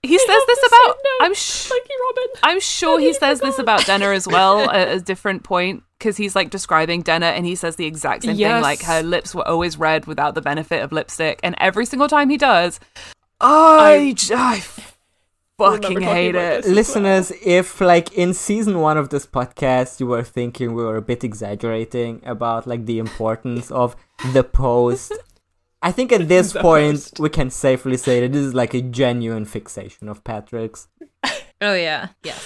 [0.02, 0.96] He says this about.
[1.22, 2.30] I'm sh- Thank you, Robin.
[2.44, 6.36] I'm sure he says this about Denna as well at a different point because he's
[6.36, 8.62] like describing Denna and he says the exact same thing.
[8.62, 12.28] Like her lips were always red without the benefit of lipstick, and every single time
[12.30, 12.78] he does,
[13.40, 14.60] I, j- I
[15.58, 16.62] fucking remember hate it.
[16.62, 16.66] this.
[16.66, 20.96] as Listeners, if like in season one of this podcast you were thinking we were
[20.96, 23.96] a bit exaggerating about like the importance of
[24.32, 25.12] the post,
[25.82, 27.20] I think at this point post.
[27.20, 30.88] we can safely say that this is like a genuine fixation of Patrick's.
[31.60, 32.36] Oh yeah, yeah.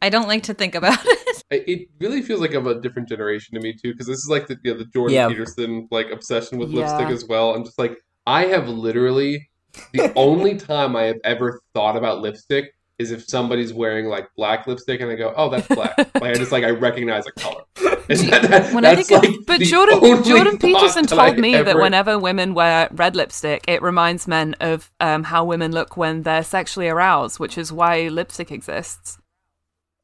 [0.00, 1.20] I don't like to think about it.
[1.50, 4.46] It really feels like I'm a different generation to me too, because this is like
[4.46, 5.28] the you know, the Jordan Yeah.
[5.28, 6.80] Peterson like obsession with Yeah.
[6.86, 7.54] lipstick as well.
[7.54, 9.50] I'm just like I have literally
[9.92, 14.66] the only time I have ever thought about lipstick is if somebody's wearing like black
[14.68, 15.96] lipstick and I go, oh, that's black.
[16.14, 17.62] like I just like I recognize a color.
[18.08, 21.76] And that- that- When I that's, think of- But Jordan Jordan Peterson told me that
[21.76, 26.44] whenever women wear red lipstick, it reminds men of um, how women look when they're
[26.44, 29.18] sexually aroused, which is why lipstick exists.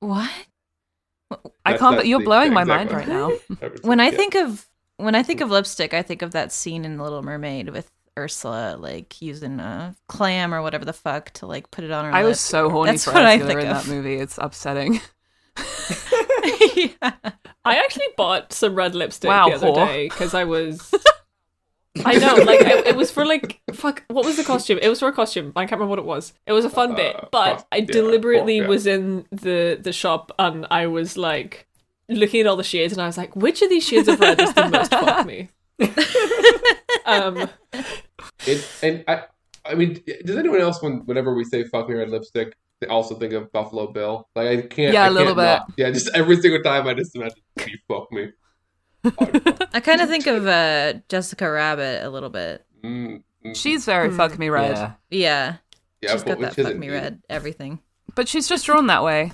[0.00, 0.30] What?
[1.30, 1.36] I
[1.72, 1.96] That's- can't.
[1.96, 3.30] that's You're the- blowing my mind right now.
[3.82, 4.16] When I Yeah.
[4.16, 4.66] think of
[4.96, 7.90] when I think of lipstick, I think of that scene in The Little Mermaid with
[8.18, 12.12] Ursula, like using a clam or whatever the fuck to like put it on her.
[12.12, 13.84] I was so horny That's for what I think in of.
[13.84, 14.14] that movie.
[14.16, 15.00] It's upsetting.
[16.76, 17.12] yeah.
[17.64, 19.86] I actually bought some red lipstick Wow, the other whore.
[19.86, 20.92] day because I was.
[22.04, 24.04] I know, like it, it was for like fuck.
[24.08, 24.78] What was the costume?
[24.80, 25.52] It was for a costume.
[25.56, 26.32] I can't remember what it was.
[26.46, 28.66] It was a fun bit, Uh, but cost- I yeah, deliberately yeah.
[28.68, 31.66] was in the the shop and I was like
[32.08, 34.40] looking at all the shades and I was like, which of these shades of red
[34.40, 35.48] is the most fuck me?
[37.06, 37.48] um,
[38.46, 39.24] It, and I,
[39.64, 43.14] I mean, does anyone else, when whenever we say "fuck me red lipstick," they also
[43.14, 44.28] think of Buffalo Bill?
[44.34, 44.94] Like I can't.
[44.94, 45.42] Yeah, I a little bit.
[45.42, 48.30] Not, yeah, just every single time I just imagine you fuck me.
[49.72, 52.64] I kind of think of uh, Jessica Rabbit a little bit.
[52.84, 54.92] Mm, mm, She's very fuck me red, Yeah.
[55.10, 55.56] Yeah,
[56.02, 56.94] yeah, she's but got which that fuck me me.
[56.94, 57.80] red everything.
[58.14, 59.32] but she's just drawn that way.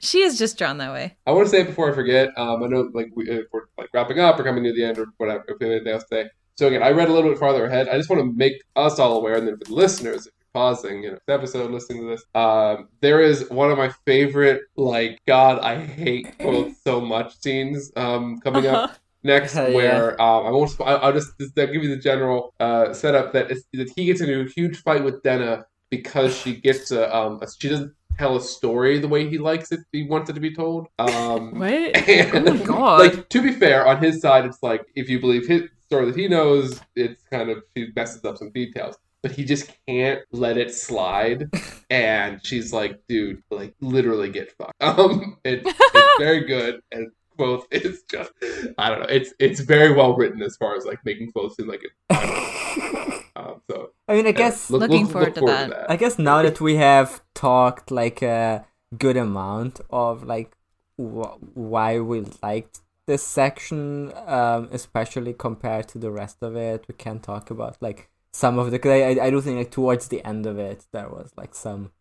[0.00, 1.16] She is just drawn that way.
[1.26, 2.30] I want to say it before I forget.
[2.38, 4.98] Um, I know like we, if we're like wrapping up or coming near the end
[4.98, 5.44] or whatever.
[5.48, 6.30] If we have anything else to say.
[6.58, 7.88] So again, I read a little bit farther ahead.
[7.88, 10.48] I just want to make us all aware, and then for the listeners, if you're
[10.54, 14.62] pausing, you know, this episode, listening to this, um, there is one of my favorite,
[14.74, 18.84] like, God, I hate quotes so much scenes um, coming Uh-huh.
[18.84, 19.68] up next, yeah.
[19.68, 20.70] where um, I won't.
[20.72, 23.90] sp- I- I'll just, just I'll give you the general uh, setup that is, that
[23.94, 27.68] he gets into a huge fight with Denna because she gets a um, a- she
[27.68, 29.80] doesn't tell a story the way he likes it.
[29.92, 30.88] He wants it to be told.
[30.98, 31.96] Um, wait.
[32.08, 33.00] and, Oh my God.
[33.00, 36.16] Like to be fair, on his side, it's like if you believe his story that
[36.16, 40.56] he knows, it's kind of she messes up some details, but he just can't let
[40.56, 41.48] it slide.
[41.90, 47.66] and she's like, "Dude, like literally get fucked." Um, it, it's very good, and both
[47.70, 48.32] is just
[48.78, 49.06] I don't know.
[49.08, 53.15] It's it's very well written as far as like making quotes seem like it.
[53.36, 55.90] Um, so I mean, I yeah, guess look- Looking look- forward look to forward that.
[55.90, 58.64] I guess now that we have talked like a
[58.96, 60.50] good amount of like
[60.96, 66.94] wh- why we liked this section, um, especially compared to the rest of it, we
[66.94, 68.78] can talk about like some of the.
[68.78, 71.54] 'cause I, I I do think like towards the end of it there was like
[71.54, 71.92] some.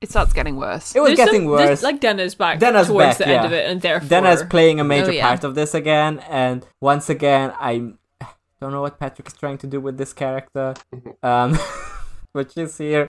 [0.00, 0.96] It starts getting worse.
[0.96, 1.82] It was There's getting some- worse.
[1.82, 4.84] Like Denna's back Denna's towards back, the end of it, and therefore Denna's playing a
[4.84, 5.28] major Oh, yeah.
[5.28, 7.92] part of this again, and once again, I
[8.60, 10.74] don't know what Patrick is trying to do with this character,
[11.22, 11.58] um,
[12.32, 13.08] which is here.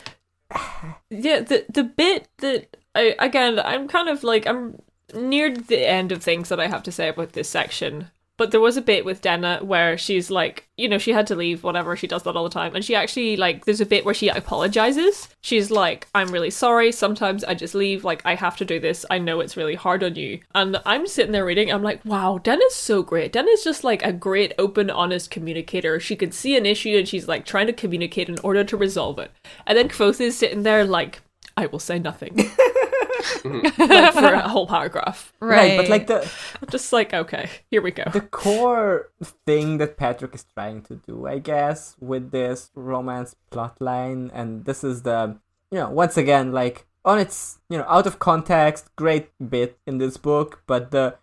[1.10, 4.82] yeah the the bit that I again I'm kind of like I'm
[5.14, 8.10] near the end of things that I have to say about this section.
[8.42, 11.36] But there was a bit with Denna where she's like, you know, she had to
[11.36, 12.74] leave, whatever, she does that all the time.
[12.74, 15.30] And she actually, like, there's a bit where she apologizes.
[15.42, 16.92] She's like, I'm really sorry.
[16.92, 18.04] Sometimes I just leave.
[18.04, 19.06] Like, I have to do this.
[19.12, 20.40] I know it's really hard on you.
[20.56, 23.32] And I'm sitting there reading, I'm like, wow, Denna's so great.
[23.32, 26.00] Denna's just like a great, open, honest communicator.
[26.00, 29.20] She can see an issue and she's like trying to communicate in order to resolve
[29.20, 29.30] it.
[29.68, 31.22] And then Kvothe is sitting there like,
[31.56, 32.50] I will say nothing.
[33.22, 33.82] Mm-hmm.
[33.82, 35.34] like for a whole paragraph.
[35.40, 35.78] Right.
[35.78, 36.30] but like the
[36.70, 38.04] Just like, okay, here we go.
[38.12, 39.10] the core
[39.46, 44.84] thing that Patrick is trying to do, I guess, with this romance plotline, and this
[44.84, 45.38] is the,
[45.72, 49.98] you know, once again, like on its, you know, out of context, great bit in
[49.98, 51.16] this book, but the,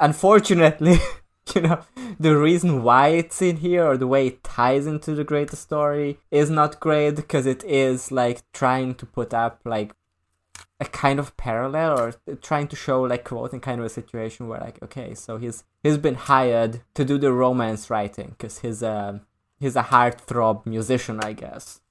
[0.00, 0.98] unfortunately,
[1.54, 1.80] you know,
[2.18, 6.18] the reason why it's in here or the way it ties into the greater story
[6.30, 9.92] is not great because it is like trying to put up like
[10.82, 14.48] a kind of parallel or trying to show like quote in kind of a situation
[14.48, 18.82] where like okay so he's he's been hired to do the romance writing because he's
[18.82, 19.20] a
[19.60, 21.82] he's a heartthrob musician i guess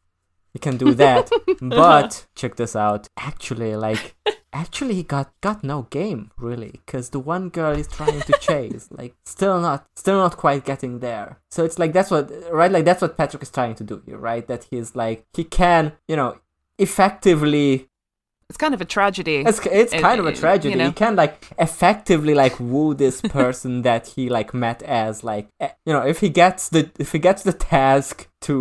[0.54, 1.30] he can do that.
[1.62, 3.08] but check this out.
[3.18, 4.16] Actually, like,
[4.52, 8.90] actually, he got got no game really, because the one girl he's trying to chase,
[8.92, 11.40] like, still not, still not quite getting there.
[11.50, 12.72] So it's like that's what, right?
[12.72, 14.46] Like that's what Patrick is trying to do here, right?
[14.48, 16.38] That he's like he can, you know,
[16.78, 17.88] effectively
[18.52, 19.38] It's kind of a tragedy.
[19.50, 20.72] it's, it's It- kind of a tragedy.
[20.72, 20.88] you know.
[20.88, 25.48] He can like effectively like woo this person that he like met as like
[25.88, 28.58] you know if he gets the if he gets the task to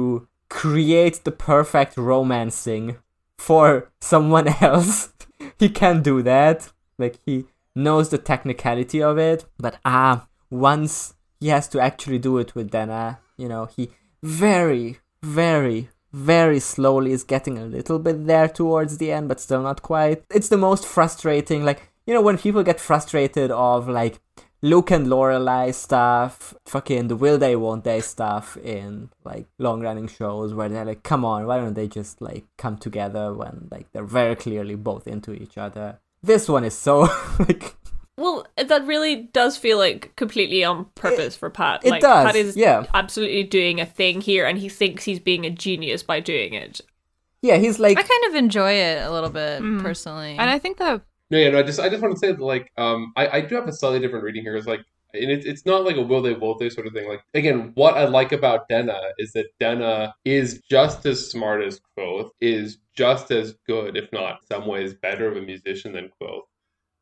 [0.49, 2.97] create the perfect romancing
[3.36, 5.12] for someone else,
[5.59, 6.70] he can do that.
[6.99, 12.38] Like he knows the technicality of it, but ah, once he has to actually do
[12.38, 13.91] it with Denna, you know, he
[14.22, 19.62] very, very, very slowly is getting a little bit there towards the end, but still
[19.62, 20.24] not quite.
[20.30, 24.20] It's the most frustrating, like, you know, when people get frustrated of like
[24.62, 30.06] Luke and Lorelai stuff, fucking the will they won't they stuff in like long running
[30.08, 33.90] shows where they're like, come on, why don't they just like come together when like
[33.92, 35.98] they're very clearly both into each other.
[36.22, 37.08] This one is so
[37.38, 37.74] like
[38.21, 41.85] Well, that really does feel like completely on purpose for Pat.
[41.85, 42.85] it like does, Pat is yeah.
[42.93, 46.81] absolutely doing a thing here, and he thinks he's being a genius by doing it.
[47.43, 49.83] yeah, he's like I kind of enjoy it a little bit Mm.
[49.83, 50.37] personally.
[50.39, 51.01] and I think that.
[51.31, 51.59] No, yeah, no.
[51.61, 53.73] I just, I just want to say that, like, um, I, I do have a
[53.73, 54.57] slightly different reading here.
[54.57, 54.81] It's like,
[55.14, 57.09] and it's, it's not like a will they, won't they sort of thing.
[57.09, 61.81] Like, again, what I like about Denna is that Denna is just as smart as
[61.97, 66.43] Kvothe, is just as good, if not some ways better of a musician than Kvothe.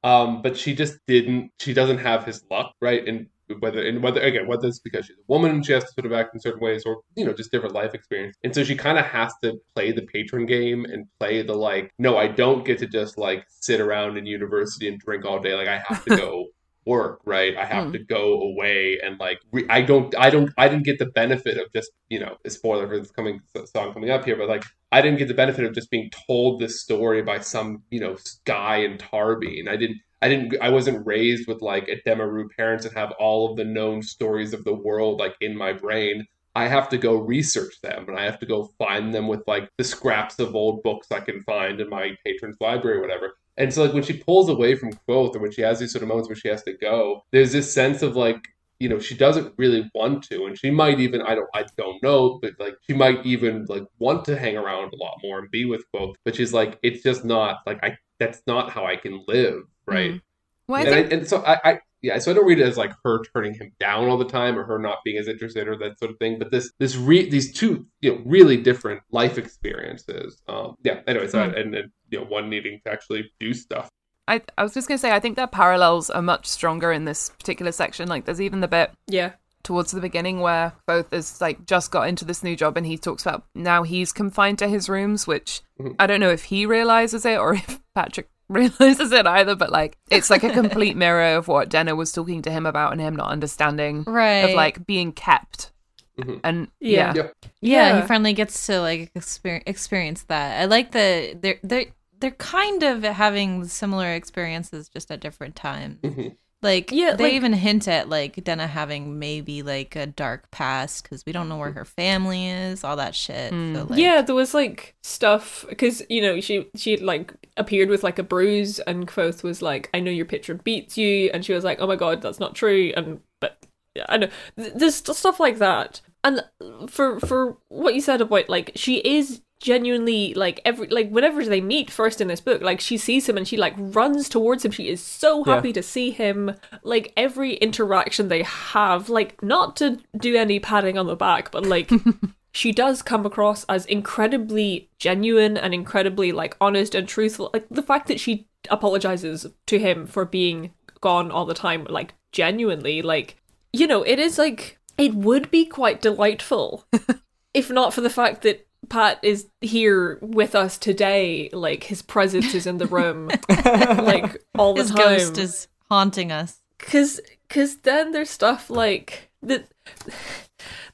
[0.05, 1.51] Um, but she just didn't.
[1.59, 3.07] She doesn't have his luck, right?
[3.07, 3.27] And
[3.61, 6.07] whether and whether again whether it's because she's a woman and she has to sort
[6.07, 8.77] of act in certain ways, or you know just different life experience, and so she
[8.77, 11.93] kind of has to play the patron game and play the like.
[11.99, 15.55] No, I don't get to just like sit around in university and drink all day.
[15.55, 16.47] Like I have to go
[16.89, 17.55] work, right?
[17.57, 17.93] I have Hmm.
[17.93, 21.57] to go away and like re- I don't, I don't, I didn't get the benefit
[21.59, 23.41] of just you know a spoiler for this coming
[23.75, 26.61] song coming up here, but like I didn't get the benefit of just being told
[26.61, 29.99] this story by some, you know, guy in Tarbean, and I didn't.
[30.21, 30.55] I didn't.
[30.61, 34.53] I wasn't raised with like Edema Ruh parents that have all of the known stories
[34.53, 36.27] of the world like in my brain.
[36.57, 39.69] I have to go research them, and I have to go find them with like
[39.79, 43.35] the scraps of old books I can find in my patron's library or whatever.
[43.59, 46.03] And so, like when she pulls away from Kvothe, or when she has these sort
[46.03, 48.49] of moments where she has to go, there's this sense of like
[48.79, 52.03] you know she doesn't really want to and she might even i don't i don't
[52.03, 55.51] know but like she might even like want to hang around a lot more and
[55.51, 58.97] be with Kvothe but she's like it's just not like i that's not how i
[58.97, 60.28] can live right mm-hmm.
[60.69, 62.67] Well, I and, think I, and so I, I yeah so i don't read it
[62.67, 65.67] as like her turning him down all the time or her not being as interested
[65.67, 69.01] or that sort of thing but this this re these two you know really different
[69.11, 71.55] life experiences um yeah anyway so Hmm.
[71.55, 73.89] and, and you know one needing to actually do stuff
[74.29, 77.31] I, I was just gonna say I think their parallels are much stronger in this
[77.31, 78.09] particular section.
[78.11, 79.33] Like there's even the bit Yeah.
[79.63, 82.99] towards the beginning where Kvothe is like just got into this new job and he
[82.99, 85.95] talks about now he's confined to his rooms, which Mhm.
[85.99, 89.97] I don't know if he realizes it or if Patrick realizes it either, but like
[90.11, 93.15] it's like a complete mirror of what Denna was talking to him about and him
[93.17, 94.41] not understanding right.
[94.51, 95.73] of like being kept.
[96.19, 96.41] Mhm.
[96.43, 97.13] And Yeah.
[97.15, 97.23] yeah.
[97.23, 97.31] Yeah,
[97.61, 98.01] Yeah.
[98.01, 100.61] he finally gets to like exper- experience that.
[100.61, 101.87] I like that they're they're
[102.21, 106.01] they're kind of having similar experiences just at different times.
[106.03, 106.37] Mhm.
[106.61, 111.05] Like Yeah, they like- even hint at like Denna having maybe like a dark past
[111.05, 113.53] because we don't know where her family is, all that shit.
[113.53, 113.75] Mm.
[113.77, 118.03] So, like, yeah, there was like stuff because you know she she like appeared with
[118.03, 121.53] like a bruise, and Kvothe was like, "I know your patron beats you," and she
[121.53, 124.97] was like, "Oh my god, that's not true." And but yeah, I know Th- there's
[124.97, 126.43] stuff like that, and
[126.89, 131.61] for for what you said about like she is genuinely like every like whenever they
[131.61, 134.71] meet first in this book like she sees him and she like runs towards him.
[134.71, 135.55] She is so Yeah.
[135.57, 136.55] happy to see him.
[136.83, 141.67] Like every interaction they have like not to do any patting on the back but
[141.67, 141.91] like
[142.53, 147.51] she does come across as incredibly genuine and incredibly like honest and truthful.
[147.53, 152.15] Like the fact that she apologizes to him for being gone all the time like
[152.33, 153.37] genuinely like
[153.73, 156.85] you know it is like it would be quite delightful
[157.55, 162.55] if not for the fact that Pat is here with us today like his presence
[162.55, 166.61] is in the room like all the his time ghost is haunting us.
[166.79, 169.65] cause cause then there's stuff like the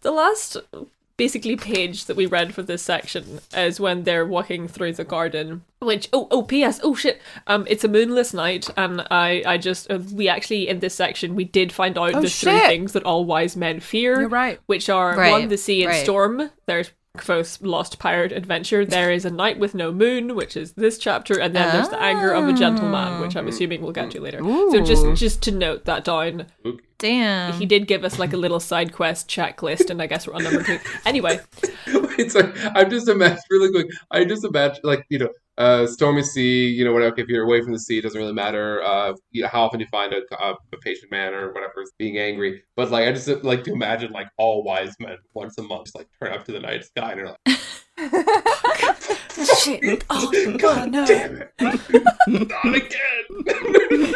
[0.03, 0.57] the last
[1.17, 5.63] basically page that we read for this section is when they're walking through the garden
[5.79, 9.89] which oh oh ps oh shit um it's a moonless night and i i just
[9.93, 13.05] uh, we actually in this section we did find out Oh, the three things that
[13.05, 14.59] all wise men fear You're right.
[14.67, 16.03] which are Right, one the sea and right.
[16.03, 20.73] storm there's Kvothe's lost pirate adventure there is a night with no moon which is
[20.73, 23.49] this chapter and then there's the anger of a gentleman which i'm oh.
[23.49, 26.47] assuming we'll get to later so just just to note that down
[26.99, 27.53] Damn.
[27.55, 30.45] he did give us like a little side quest checklist, and I guess we're on
[30.45, 30.79] number two.
[31.05, 31.39] Anyway,
[31.87, 33.89] it's like I'm just imagine really quick.
[34.11, 35.29] I just imagine like you know,
[35.59, 36.69] uh, stormy sea.
[36.69, 37.15] You know, whatever.
[37.19, 38.83] If you're away from the sea, it doesn't really matter.
[38.83, 41.93] Uh, you know, how often you find a, a, a patient man or whatever is
[41.99, 42.63] being angry.
[42.77, 45.97] But like, I just like to imagine like all wise men once a month just,
[45.97, 47.59] like turn up to the night sky and are like,
[49.59, 50.05] Shit.
[50.11, 51.07] Oh, God, no.
[51.07, 51.53] damn it,
[52.29, 54.15] not again.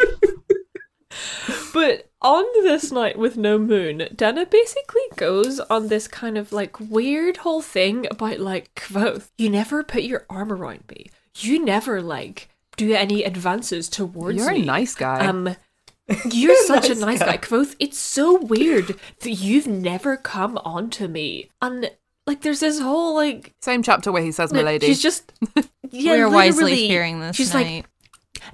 [1.73, 6.79] But on this night with no moon, Denna basically goes on this kind of like
[6.79, 11.07] weird whole thing about like, Kvothe, you never put your arm around me.
[11.37, 14.63] You never like do any advances towards You're me.
[14.63, 15.25] a nice guy.
[15.25, 15.55] Um,
[16.31, 17.25] you're such a Nice nice guy.
[17.25, 17.75] guy, Kvothe.
[17.79, 21.49] It's so weird that you've never come on to me.
[21.61, 21.91] And
[22.25, 25.31] like, there's this whole like, Same chapter where he says, "My lady." she's just
[25.91, 27.65] yeah, We're wisely hearing this She's night.
[27.65, 27.85] like,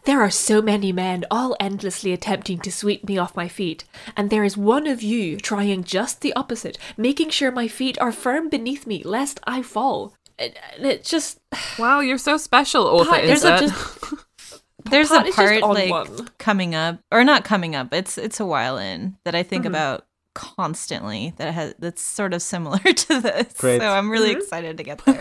[0.05, 3.83] there are so many men, all endlessly attempting to sweep me off my feet,
[4.17, 8.11] and there is one of you trying just the opposite, making sure my feet are
[8.11, 10.15] firm beneath me, lest I fall.
[10.37, 11.39] And and it just
[11.79, 13.11] wow, you're so special, author.
[13.11, 14.13] Pat, there's a just
[14.85, 16.27] There's Pat a is just part like one.
[16.37, 17.93] coming up, or not coming up.
[17.93, 19.73] It's it's a while in that I think Mm-hmm.
[19.73, 20.05] about
[20.35, 21.33] constantly.
[21.37, 23.53] That has that's sort of similar to this.
[23.57, 23.81] Great.
[23.81, 24.37] So I'm really Mhm.
[24.37, 25.19] excited to get there.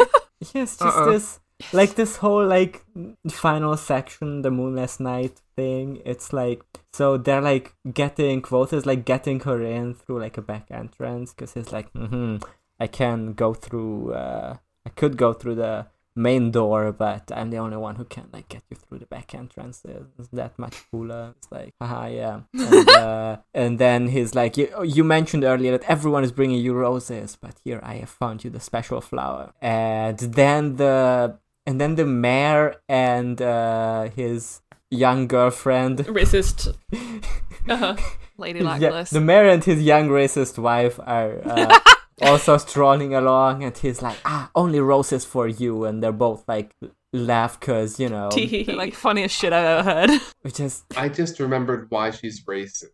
[0.52, 1.10] Yes, just Uh-uh.
[1.12, 1.40] this,
[1.72, 2.84] like this whole like
[3.30, 6.02] final section, the moonless night thing.
[6.04, 6.62] It's like
[6.92, 11.32] so they're like getting Kvothe is like getting her in through like a back entrance
[11.32, 12.36] because it's like, hmm
[12.78, 14.12] I can go through.
[14.12, 15.86] uh I could go through the
[16.16, 19.34] main door, but I'm the only one who can like get you through the back
[19.34, 19.82] entrance.
[19.84, 21.34] It's that much cooler.
[21.38, 22.40] It's like, haha, yeah.
[22.52, 26.72] And, uh, and then he's like, you, you mentioned earlier that everyone is bringing you
[26.74, 29.52] roses, but here I have found you the special flower.
[29.60, 35.98] And then the and then the mayor and uh, his young girlfriend.
[36.00, 36.74] racist.
[37.66, 37.96] Uh-huh.
[38.36, 39.10] Lady Yeah, Lackless.
[39.10, 41.78] the mayor and his young racist wife are uh,
[42.22, 46.74] also strolling along, and he's like, "Ah, only roses for you," and they're both like
[47.12, 48.28] laugh because you know,
[48.68, 50.20] like funniest shit I've ever heard.
[50.42, 52.86] which is I just remembered why she's racist.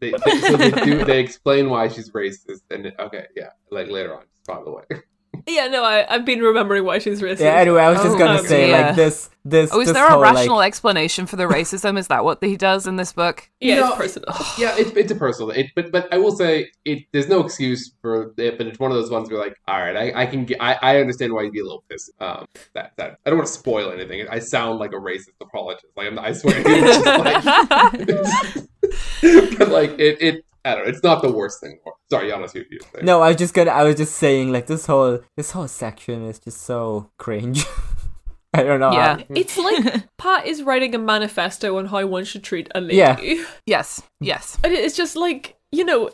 [0.00, 1.04] They, they, so they do.
[1.04, 4.24] They explain why she's racist, and okay, yeah, like later on.
[4.46, 4.84] By the way,
[5.46, 7.40] yeah, no, I, I've been remembering why she's racist.
[7.40, 7.54] yeah.
[7.54, 8.86] Anyway, I was just Oh, gonna say yeah.
[8.88, 9.70] like this, this.
[9.72, 11.98] Oh, is this there a rational like, explanation for the racism?
[11.98, 13.48] Is that what he does in this book?
[13.60, 14.28] yeah, No, it's personal.
[14.58, 15.50] yeah, it's it's a personal.
[15.50, 17.04] It, but but I will say it.
[17.12, 19.96] There's no excuse for it, but it's one of those ones where like, all right,
[19.96, 20.58] I, I can get.
[20.60, 22.10] I, I understand why you'd be a little pissed.
[22.20, 22.44] Um,
[22.74, 24.26] that that I don't want to spoil anything.
[24.28, 25.86] I sound like a racist apologist.
[25.96, 27.44] Like I'm, I swear, it's just like,
[29.58, 30.44] but like it it.
[30.64, 30.90] I don't know.
[30.90, 31.78] It's not the worst thing.
[32.10, 32.78] Sorry, Giannis, you you.
[33.02, 33.70] No, I was just gonna.
[33.70, 37.64] I was just saying like this whole this whole section is just so cringe.
[38.54, 38.92] I don't know.
[38.92, 39.18] Yeah.
[39.18, 42.96] how- It's like Pat is writing a manifesto on how one should treat a lady.
[42.96, 43.44] Yeah.
[43.66, 44.58] yes, yes.
[44.64, 46.10] And it's just like, you know,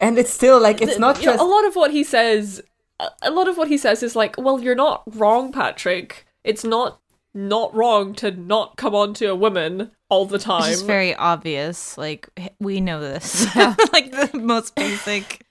[0.00, 2.02] and it's still like it's th- not you know, just a lot of what he
[2.02, 2.62] says
[2.98, 6.64] a- a lot of what he says is like well you're not wrong patrick it's
[6.64, 7.00] not
[7.34, 11.98] not wrong to not come on to a woman all the time just very obvious.
[11.98, 12.28] Like
[12.60, 13.44] we know this.
[13.92, 15.44] like the most basic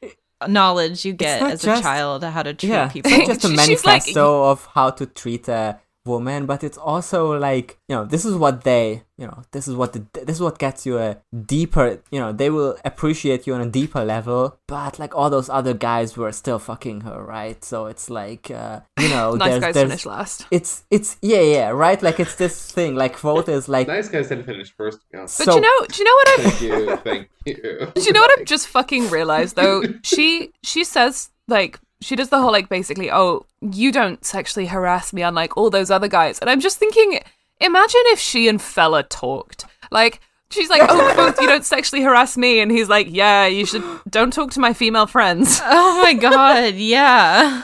[0.47, 3.11] knowledge you get as just- a child how to treat yeah, people.
[3.11, 3.67] it's just a she's like-
[4.05, 8.35] manifesto of how to treat a woman, but it's also like you know this is
[8.35, 12.01] what they you know this is what the this is what gets you a deeper
[12.11, 15.73] you know they will appreciate you on a deeper level, but like all those other
[15.73, 17.63] guys were still fucking her, right?
[17.63, 20.45] So it's like uh, you know nice there's, guys there's finish last.
[20.51, 24.29] it's it's yeah yeah right like it's this thing like quote is like Nice guys
[24.29, 24.99] didn't finish first.
[25.01, 25.17] To be.
[25.19, 26.43] But so you know, do you know what I?
[26.43, 27.91] Thank you, thank you.
[27.95, 29.83] Do you know what I've just fucking realized though?
[30.03, 35.13] She she says like she does the whole like basically, oh, you don't sexually harass
[35.13, 36.39] me unlike all those other guys.
[36.39, 37.19] And I'm just thinking,
[37.59, 39.65] imagine if she and Fela talked.
[39.91, 40.19] Like
[40.49, 43.83] she's like, oh, Kvothe, you don't sexually harass me, and he's like, yeah, you should
[44.09, 45.59] don't talk to my female friends.
[45.63, 47.63] oh my god, yeah.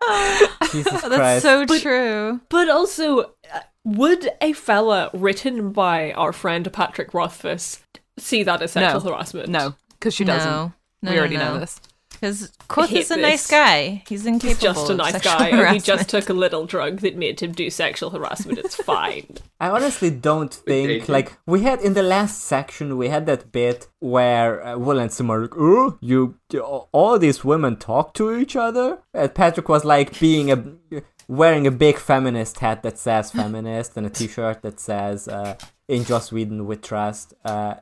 [0.70, 1.42] Jesus That's Christ.
[1.42, 2.40] so true.
[2.48, 7.82] but also uh, would a Fela written by our friend patrick rothfuss
[8.16, 9.10] see that as sexual No.
[9.10, 10.50] harassment No, because she doesn't.
[10.50, 10.72] No.
[11.02, 11.54] No, we no, already no.
[11.54, 11.80] know this.
[12.20, 14.02] Because Kvothe hate is a nice guy.
[14.08, 17.16] He's incapable he's just a nice guy and he just took a little drug that
[17.16, 21.94] made him do sexual harassment it's fine I honestly don't think like we had in
[21.94, 25.98] the last section we had that bit where uh, Will and Sim are like, oh,
[26.00, 26.36] you
[26.92, 28.98] all these women talk to each other.
[29.12, 34.06] And Patrick was like being a wearing a big feminist hat that says feminist and
[34.06, 35.56] a T-shirt that says uh,
[35.88, 37.74] "In Joss Whedon with trust" uh,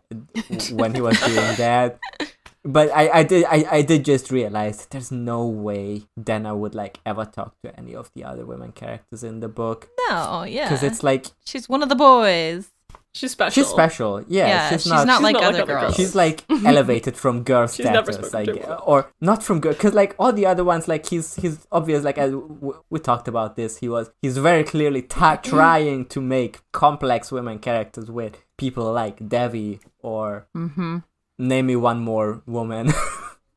[0.73, 1.99] when he was doing that.
[2.67, 6.75] But I, I did I, I did just realize that there's no way Denna would
[6.75, 10.65] like ever talk to any of the other women characters in the book No, yeah.
[10.69, 12.71] because it's like She's one of the boys.
[13.15, 13.63] She's special.
[13.63, 14.23] She's special.
[14.29, 15.07] Yeah, Yeah, she's, she's, not.
[15.07, 15.83] not, she's like not like other other girls.
[15.85, 15.97] girls.
[15.97, 19.95] She's like elevated from girl She's status, spoken like, to or not from girl, because
[19.95, 22.05] like all the other ones, like he's he's obvious.
[22.05, 26.21] Like as w- we talked about this, he was he's very clearly ta- trying to
[26.21, 30.99] make complex women characters with people like Devi or Mm-hmm.
[31.39, 32.93] Name me one more woman.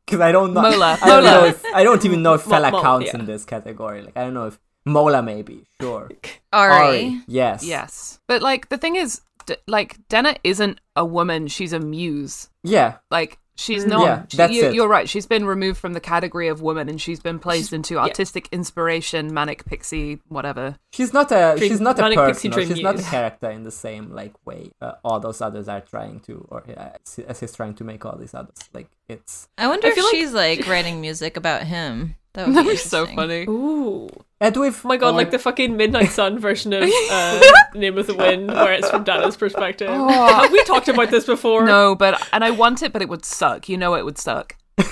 [0.05, 0.61] Because I don't know.
[0.63, 0.97] Mola.
[1.03, 1.31] I don't Mola.
[1.41, 3.19] know if I don't even know if Fela counts yeah.
[3.19, 4.01] in this category.
[4.01, 6.09] Like I don't know if Mola maybe sure.
[6.51, 7.21] Auri.
[7.27, 8.19] yes, Yes.
[8.27, 12.49] But like the thing is, D- like Denna isn't a woman; she's a muse.
[12.63, 12.97] yeah.
[13.11, 13.89] Like she's Mm.
[13.89, 14.01] not.
[14.05, 14.73] Yeah, she- that's you, it.
[14.73, 15.07] You're right.
[15.09, 19.33] She's been removed from the category of woman, and she's been placed into artistic inspiration,
[19.33, 20.77] manic pixie, whatever.
[20.91, 22.51] She's not a Dream- she's not a Manic person.
[22.51, 25.67] or Dream she's not a character in the same like way uh, all those others
[25.67, 28.55] are trying to, or uh, as- as he's trying to make all these others.
[28.73, 32.15] Like it's I wonder I if like- she's like writing music about him.
[32.33, 33.45] That would That be was so funny.
[33.49, 34.07] Ooh.
[34.39, 37.41] and with Oh my god, or- like the fucking Midnight Sun version of uh,
[37.73, 39.89] Name of the Wind, where it's from Denna's perspective.
[39.89, 41.65] Have we talked about this before?
[41.65, 43.67] No, but and I want it, but it would suck.
[43.69, 44.55] You know, it would suck.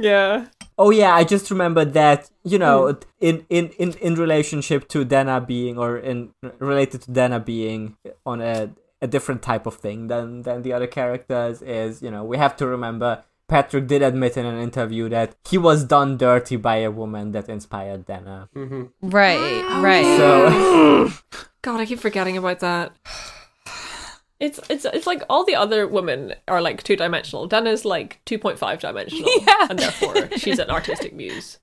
[0.00, 0.46] Yeah.
[0.78, 2.98] Oh yeah, I just remembered that you know Hmm.
[3.20, 8.40] in, in in in relationship to Denna being or in related to Denna being on
[8.40, 8.70] a
[9.02, 12.56] a different type of thing than than the other characters is you know we have
[12.56, 16.90] to remember Patrick did admit in an interview that he was done dirty by a
[16.90, 18.48] woman that inspired Denna.
[18.56, 18.84] Mm-hmm.
[19.02, 20.16] Right, right.
[20.16, 21.10] So
[21.62, 22.92] God, I keep forgetting about that.
[24.40, 27.46] It's it's it's like all the other women are like two dimensional.
[27.46, 29.68] Denna's like two point five dimensional, Yeah.
[29.70, 31.58] and therefore she's an artistic muse.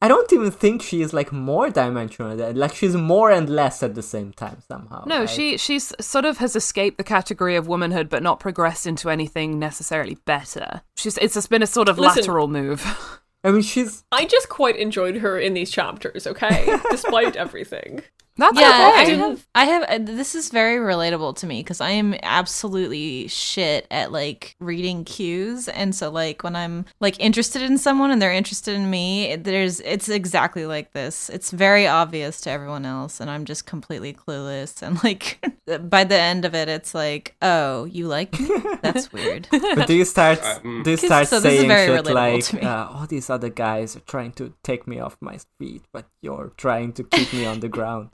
[0.00, 3.82] I don't even think she is like more dimensional than like she's more and less
[3.82, 5.04] at the same time somehow.
[5.06, 5.30] No, right?
[5.30, 9.58] she she's sort of has escaped the category of womanhood, but not progressed into anything
[9.58, 10.82] necessarily better.
[10.96, 12.22] She's it's just been a sort of Listen.
[12.22, 12.84] lateral move.
[13.44, 16.26] I mean she's I just quite enjoyed her in these chapters.
[16.28, 18.02] Okay, despite everything.
[18.38, 19.16] That's yeah, I okay.
[19.16, 19.46] have.
[19.54, 19.82] I have.
[19.82, 25.04] uh, This is very relatable to me because I am absolutely shit at like reading
[25.04, 29.24] cues, and so like when I'm like interested in someone and they're interested in me,
[29.32, 31.28] it- there's it's exactly like this.
[31.30, 34.82] It's very obvious to everyone else, and I'm just completely clueless.
[34.82, 35.44] And like
[35.90, 38.48] by the end of it, it's like, oh, you like me?
[38.82, 39.48] That's weird.
[39.50, 40.84] But do you start Uh, mm.
[40.84, 43.96] do you start so this is saying very shit like uh, all these other guys
[43.96, 47.58] are trying to take me off my feet, but you're trying to keep me on
[47.60, 48.10] the ground.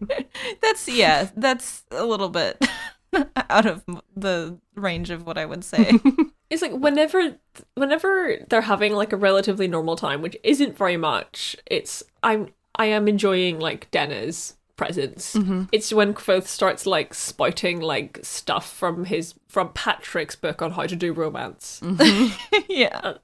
[0.62, 1.30] That's yeah.
[1.36, 2.64] That's a little bit
[3.50, 3.84] out of
[4.16, 5.98] the range of what I would say.
[6.50, 7.36] It's like whenever
[7.74, 11.54] whenever they're having like a relatively normal time, which isn't very much.
[11.66, 15.34] It's I'm I am enjoying like Denna's presence.
[15.34, 15.64] Mm-hmm.
[15.72, 20.86] It's when Kvothe starts like spouting like stuff from his from Patrick's book on how
[20.86, 21.80] to do romance.
[21.84, 22.60] Mm-hmm.
[22.70, 23.00] yeah.
[23.02, 23.14] Uh,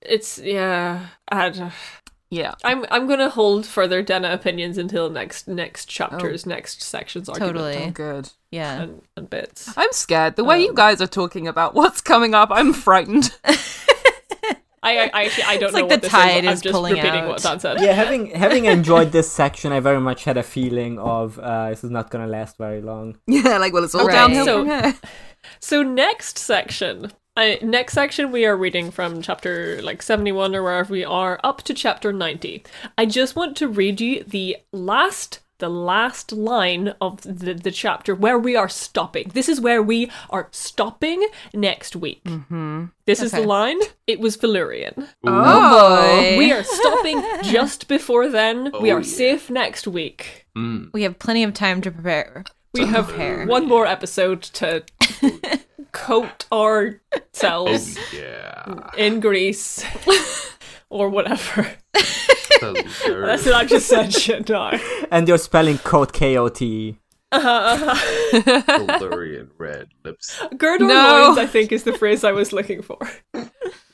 [0.00, 1.06] it's yeah.
[1.30, 1.70] And
[2.32, 2.54] yeah.
[2.64, 7.76] I'm I'm gonna hold further Denna opinions until next next chapters, next sections argument Totally.
[7.84, 8.30] Oh, good.
[8.50, 8.82] Yeah.
[8.82, 9.72] and, and bits.
[9.76, 10.36] I'm scared.
[10.36, 13.30] The way you guys are talking about what's coming up, I'm frightened.
[14.84, 16.48] I I, I actually I don't It's know like what the this tide is.
[16.48, 17.28] I'm is just pulling repeating out.
[17.28, 17.80] what Dan said.
[17.80, 21.84] Yeah, having having enjoyed this section, I very much had a feeling of uh, this
[21.84, 23.16] is not gonna last very long.
[23.28, 24.14] yeah, like well, it's all Right.
[24.14, 24.94] downhill So- from here.
[25.58, 30.92] So next section, uh, next section we are reading from chapter like 71 or wherever
[30.92, 32.64] we are up to chapter 90.
[32.98, 38.16] I just want to read you the last the last line of the, the chapter
[38.16, 39.30] where we are stopping.
[39.32, 42.24] This is where we are stopping next week.
[42.24, 42.86] Mm-hmm.
[43.06, 43.78] This is the line.
[44.08, 45.06] It was Valyrian.
[45.24, 46.36] Oh boy.
[46.36, 48.72] We are stopping just before then.
[48.80, 49.02] we Oh, are yeah.
[49.02, 50.46] safe next week.
[50.58, 50.90] Mm.
[50.92, 52.42] We have plenty of time to prepare.
[52.74, 53.46] We have prepare.
[53.46, 54.82] one more episode to
[55.92, 58.90] coat ourselves Oh yeah.
[58.96, 59.84] in Greece
[60.90, 61.68] or whatever.
[61.92, 64.72] That's That's what I just said shit now.
[65.10, 66.98] And you're spelling code K O T
[67.32, 67.96] uh-huh, uh-huh.
[68.38, 68.40] E.
[69.00, 70.38] Valyrian red lips.
[70.58, 71.24] Gird our No.
[71.28, 72.98] loins, I think, is the phrase I was looking for.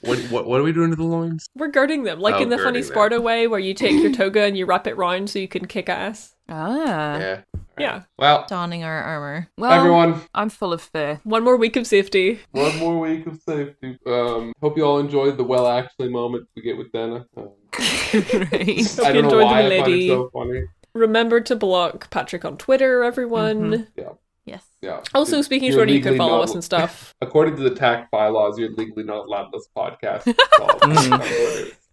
[0.00, 1.46] What, what what are we doing to the loins?
[1.54, 2.90] We're girding them, like Oh, in the funny girding them.
[2.92, 5.66] Sparta way, where you take your toga and you wrap it round so you can
[5.66, 6.34] kick ass.
[6.48, 7.18] Ah.
[7.18, 7.40] Yeah.
[7.78, 8.02] Yeah.
[8.18, 9.48] Well, Donning our armor.
[9.56, 11.20] Well, everyone, I'm full of fear.
[11.22, 12.40] One more week of safety.
[12.50, 13.98] one more week of safety.
[14.06, 17.24] Um, hope you all enjoyed the well actually moment we get with Denna.
[17.36, 17.50] Um,
[18.10, 18.86] Great.
[18.96, 20.62] Hope I don't know enjoyed why the I find it so funny.
[20.94, 23.86] Remember to block Patrick on Twitter, everyone.
[23.96, 24.08] Yeah,
[24.44, 24.64] Yes.
[24.80, 25.00] yeah.
[25.14, 27.14] Also, speaking You're you can follow not- us and stuff.
[27.20, 30.24] According to the Tak bylaws, you're legally not allowed this podcast.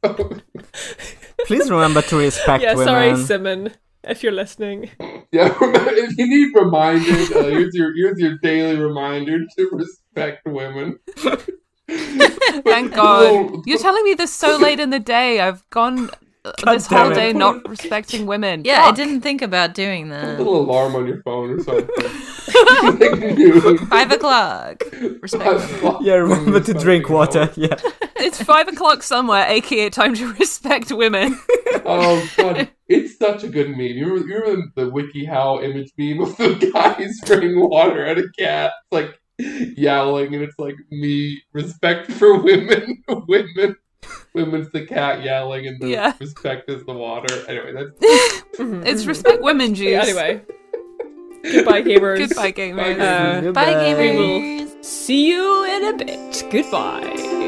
[0.05, 0.41] Mm.
[1.47, 2.85] Please remember to respect yeah, women.
[2.87, 3.73] sorry, Simon,
[4.07, 4.89] if you're listening.
[5.31, 10.99] yeah, if you need reminders, uh, here's your here's your daily reminder to respect women.
[11.87, 13.61] Thank God.
[13.65, 15.39] You're telling me this so late in the day.
[15.39, 16.09] I've gone
[16.65, 17.15] this whole damn it.
[17.15, 18.63] day not respecting women.
[18.65, 20.37] Yeah, I didn't think about doing Put a that.
[20.39, 21.87] little alarm on your phone or something.
[23.87, 24.83] Five o'clock.
[25.21, 25.63] Respect.
[26.01, 27.51] Yeah, remember to drink water.
[27.55, 27.79] Yeah.
[28.17, 31.39] It's five o'clock somewhere, aka time to respect women.
[31.85, 33.79] Oh god, it's such a good meme.
[33.81, 38.27] You remember, you remember the WikiHow image meme of the guy spraying water at a
[38.37, 39.19] cat, It's like
[39.77, 43.75] yowling, and it's like me respect for women, women,
[44.33, 46.13] women's the cat yowling, and the Yeah.
[46.19, 47.33] respect is the water.
[47.47, 49.89] Anyway, that's It's respect women, juice.
[49.91, 50.41] Yeah, anyway.
[51.43, 52.17] Goodbye, gamers.
[52.27, 52.97] Goodbye, gamers.
[52.97, 54.17] Bye, Uh, Bye, we gamers.
[54.75, 56.43] will see you in a bit.
[56.49, 57.43] Goodbye.